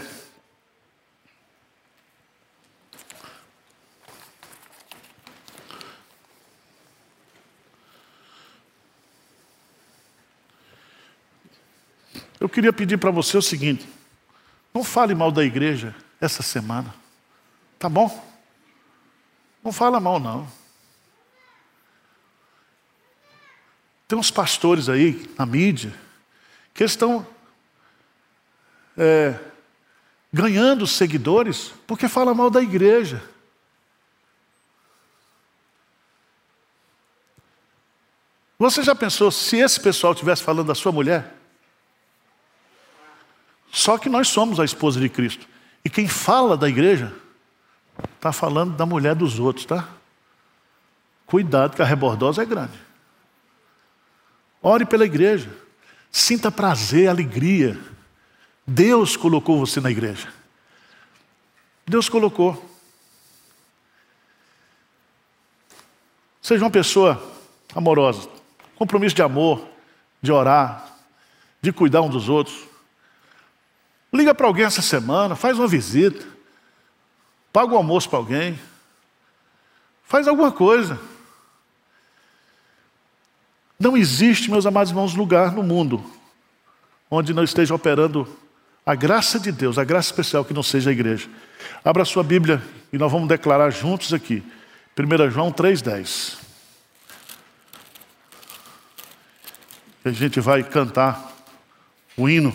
Eu 12.39 12.47
queria 12.47 12.71
pedir 12.71 12.97
para 12.97 13.11
você 13.11 13.37
o 13.37 13.41
seguinte: 13.41 13.87
não 14.73 14.83
fale 14.83 15.15
mal 15.15 15.31
da 15.31 15.43
igreja 15.43 15.95
essa 16.21 16.43
semana, 16.43 16.93
tá 17.79 17.89
bom? 17.89 18.25
Não 19.63 19.71
fala 19.71 19.99
mal, 19.99 20.19
não. 20.19 20.47
Tem 24.07 24.17
uns 24.17 24.31
pastores 24.31 24.87
aí 24.87 25.29
na 25.37 25.45
mídia 25.45 25.93
que 26.73 26.83
estão 26.83 27.27
é, 28.95 29.37
ganhando 30.31 30.87
seguidores 30.87 31.73
porque 31.85 32.07
fala 32.07 32.33
mal 32.33 32.49
da 32.49 32.61
igreja. 32.61 33.21
Você 38.59 38.81
já 38.81 38.95
pensou 38.95 39.29
se 39.29 39.57
esse 39.57 39.79
pessoal 39.79 40.13
estivesse 40.13 40.41
falando 40.41 40.67
da 40.67 40.75
sua 40.75 40.91
mulher? 40.91 41.36
Só 43.77 43.95
que 43.95 44.09
nós 44.09 44.29
somos 44.29 44.59
a 44.59 44.65
esposa 44.65 44.99
de 44.99 45.07
Cristo. 45.07 45.47
E 45.85 45.89
quem 45.89 46.07
fala 46.07 46.57
da 46.57 46.67
igreja 46.67 47.13
está 48.15 48.33
falando 48.33 48.75
da 48.75 48.87
mulher 48.87 49.13
dos 49.13 49.37
outros, 49.37 49.67
tá? 49.67 49.87
Cuidado 51.27 51.75
que 51.75 51.81
a 51.83 51.85
rebordosa 51.85 52.41
é 52.41 52.45
grande. 52.45 52.73
Ore 54.63 54.83
pela 54.83 55.05
igreja. 55.05 55.55
Sinta 56.11 56.51
prazer, 56.51 57.07
alegria. 57.07 57.79
Deus 58.65 59.15
colocou 59.15 59.59
você 59.59 59.79
na 59.79 59.91
igreja. 59.91 60.27
Deus 61.85 62.09
colocou. 62.09 62.59
Seja 66.41 66.63
uma 66.65 66.71
pessoa 66.71 67.21
amorosa, 67.75 68.27
compromisso 68.75 69.15
de 69.15 69.21
amor, 69.21 69.63
de 70.19 70.31
orar, 70.31 70.97
de 71.61 71.71
cuidar 71.71 72.01
um 72.01 72.09
dos 72.09 72.27
outros. 72.27 72.67
Liga 74.13 74.33
para 74.33 74.47
alguém 74.47 74.65
essa 74.65 74.81
semana, 74.81 75.35
faz 75.35 75.59
uma 75.59 75.67
visita, 75.67 76.25
paga 77.51 77.71
o 77.71 77.75
um 77.75 77.77
almoço 77.77 78.09
para 78.09 78.19
alguém, 78.19 78.59
faz 80.03 80.27
alguma 80.27 80.51
coisa. 80.51 80.99
Não 83.79 83.95
existe, 83.95 84.49
meus 84.49 84.65
amados 84.65 84.91
irmãos, 84.91 85.13
lugar 85.13 85.51
no 85.51 85.61
mundo 85.61 86.17
onde 87.09 87.33
não 87.33 87.43
esteja 87.43 87.73
operando 87.73 88.27
a 88.85 88.95
graça 88.95 89.39
de 89.39 89.51
Deus, 89.51 89.77
a 89.77 89.83
graça 89.83 90.09
especial 90.09 90.45
que 90.45 90.53
não 90.53 90.63
seja 90.63 90.89
a 90.89 90.93
igreja. 90.93 91.29
Abra 91.83 92.05
sua 92.05 92.23
Bíblia 92.23 92.61
e 92.91 92.97
nós 92.97 93.11
vamos 93.11 93.27
declarar 93.27 93.69
juntos 93.69 94.13
aqui. 94.13 94.43
1 94.97 95.31
João 95.31 95.51
3,10. 95.51 96.37
A 100.05 100.11
gente 100.11 100.39
vai 100.39 100.63
cantar 100.63 101.33
o 102.15 102.29
hino. 102.29 102.53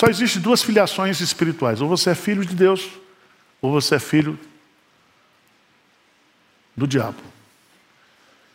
Só 0.00 0.06
existem 0.06 0.40
duas 0.40 0.62
filiações 0.62 1.20
espirituais: 1.20 1.82
ou 1.82 1.86
você 1.86 2.08
é 2.08 2.14
filho 2.14 2.42
de 2.42 2.54
Deus, 2.54 2.88
ou 3.60 3.70
você 3.70 3.96
é 3.96 3.98
filho 3.98 4.40
do 6.74 6.86
diabo. 6.86 7.18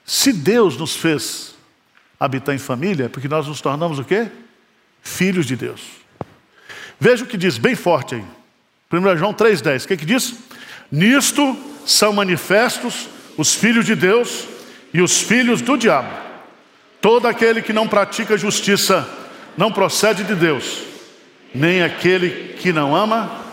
Se 0.03 0.33
Deus 0.33 0.75
nos 0.75 0.95
fez 0.95 1.53
habitar 2.19 2.55
em 2.55 2.57
família, 2.57 3.05
é 3.05 3.09
porque 3.09 3.27
nós 3.27 3.45
nos 3.45 3.61
tornamos 3.61 3.99
o 3.99 4.03
quê? 4.03 4.27
Filhos 5.03 5.45
de 5.45 5.55
Deus. 5.55 5.81
Veja 6.99 7.23
o 7.23 7.27
que 7.27 7.37
diz 7.37 7.59
bem 7.59 7.75
forte 7.75 8.15
aí. 8.15 8.25
1 8.91 9.15
João 9.15 9.31
3,10. 9.31 9.85
O 9.85 9.87
que, 9.87 9.97
que 9.97 10.05
diz? 10.05 10.33
Nisto 10.91 11.55
são 11.85 12.11
manifestos 12.11 13.07
os 13.37 13.53
filhos 13.53 13.85
de 13.85 13.93
Deus 13.93 14.47
e 14.91 14.99
os 14.99 15.21
filhos 15.21 15.61
do 15.61 15.77
diabo. 15.77 16.09
Todo 16.99 17.27
aquele 17.27 17.61
que 17.61 17.71
não 17.71 17.87
pratica 17.87 18.35
justiça 18.35 19.07
não 19.55 19.71
procede 19.71 20.23
de 20.23 20.33
Deus 20.33 20.94
nem 21.55 21.81
aquele 21.81 22.53
que 22.55 22.73
não 22.73 22.95
ama 22.95 23.43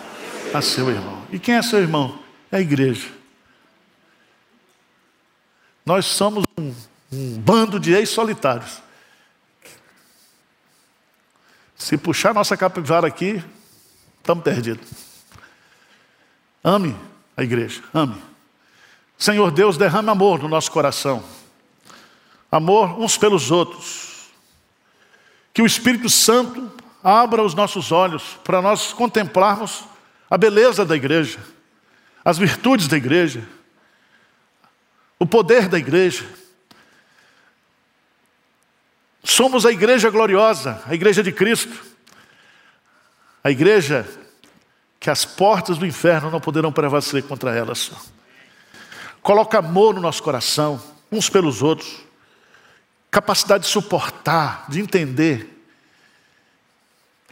a 0.52 0.60
seu 0.60 0.90
irmão. 0.90 1.22
E 1.30 1.38
quem 1.38 1.54
é 1.54 1.62
seu 1.62 1.78
irmão? 1.78 2.18
É 2.50 2.56
a 2.56 2.60
igreja. 2.60 3.08
Nós 5.86 6.04
somos 6.06 6.44
um, 6.58 6.74
um 7.12 7.38
bando 7.38 7.78
de 7.78 7.92
ex-solitários. 7.92 8.82
Se 11.76 11.96
puxar 11.96 12.34
nossa 12.34 12.56
capivara 12.56 13.06
aqui, 13.06 13.42
estamos 14.18 14.44
perdidos. 14.44 14.88
Ame 16.62 16.96
a 17.36 17.42
igreja, 17.42 17.82
ame. 17.92 18.20
Senhor 19.18 19.50
Deus, 19.50 19.76
derrame 19.76 20.10
amor 20.10 20.40
no 20.40 20.48
nosso 20.48 20.70
coração. 20.70 21.24
Amor 22.50 23.00
uns 23.00 23.16
pelos 23.16 23.50
outros. 23.50 24.30
Que 25.54 25.62
o 25.62 25.66
Espírito 25.66 26.08
Santo 26.08 26.81
abra 27.02 27.42
os 27.42 27.54
nossos 27.54 27.90
olhos 27.90 28.38
para 28.44 28.62
nós 28.62 28.92
contemplarmos 28.92 29.84
a 30.30 30.38
beleza 30.38 30.84
da 30.84 30.96
igreja, 30.96 31.40
as 32.24 32.38
virtudes 32.38 32.88
da 32.88 32.96
igreja, 32.96 33.46
o 35.18 35.26
poder 35.26 35.68
da 35.68 35.78
igreja. 35.78 36.24
Somos 39.24 39.66
a 39.66 39.72
igreja 39.72 40.10
gloriosa, 40.10 40.82
a 40.86 40.94
igreja 40.94 41.22
de 41.22 41.32
Cristo, 41.32 41.84
a 43.42 43.50
igreja 43.50 44.06
que 44.98 45.10
as 45.10 45.24
portas 45.24 45.78
do 45.78 45.86
inferno 45.86 46.30
não 46.30 46.40
poderão 46.40 46.72
prevalecer 46.72 47.24
contra 47.24 47.54
elas. 47.54 47.90
Coloca 49.20 49.58
amor 49.58 49.94
no 49.94 50.00
nosso 50.00 50.22
coração, 50.22 50.82
uns 51.10 51.28
pelos 51.28 51.62
outros, 51.62 52.04
capacidade 53.10 53.64
de 53.64 53.70
suportar, 53.70 54.64
de 54.68 54.80
entender, 54.80 55.51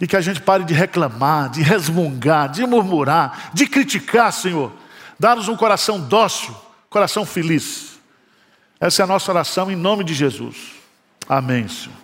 e 0.01 0.07
que 0.07 0.17
a 0.17 0.21
gente 0.21 0.41
pare 0.41 0.65
de 0.65 0.73
reclamar, 0.73 1.51
de 1.51 1.63
resmungar, 1.63 2.49
de 2.49 2.65
murmurar, 2.67 3.51
de 3.53 3.67
criticar, 3.67 4.33
Senhor. 4.33 4.73
Dá-nos 5.19 5.49
um 5.49 5.57
coração 5.57 6.01
dócil, 6.01 6.55
coração 6.89 7.27
feliz. 7.27 8.01
Essa 8.81 9.03
é 9.03 9.05
a 9.05 9.07
nossa 9.07 9.31
oração 9.31 9.71
em 9.71 9.77
nome 9.77 10.03
de 10.03 10.15
Jesus. 10.15 10.73
Amém, 11.29 11.69
Senhor. 11.69 11.97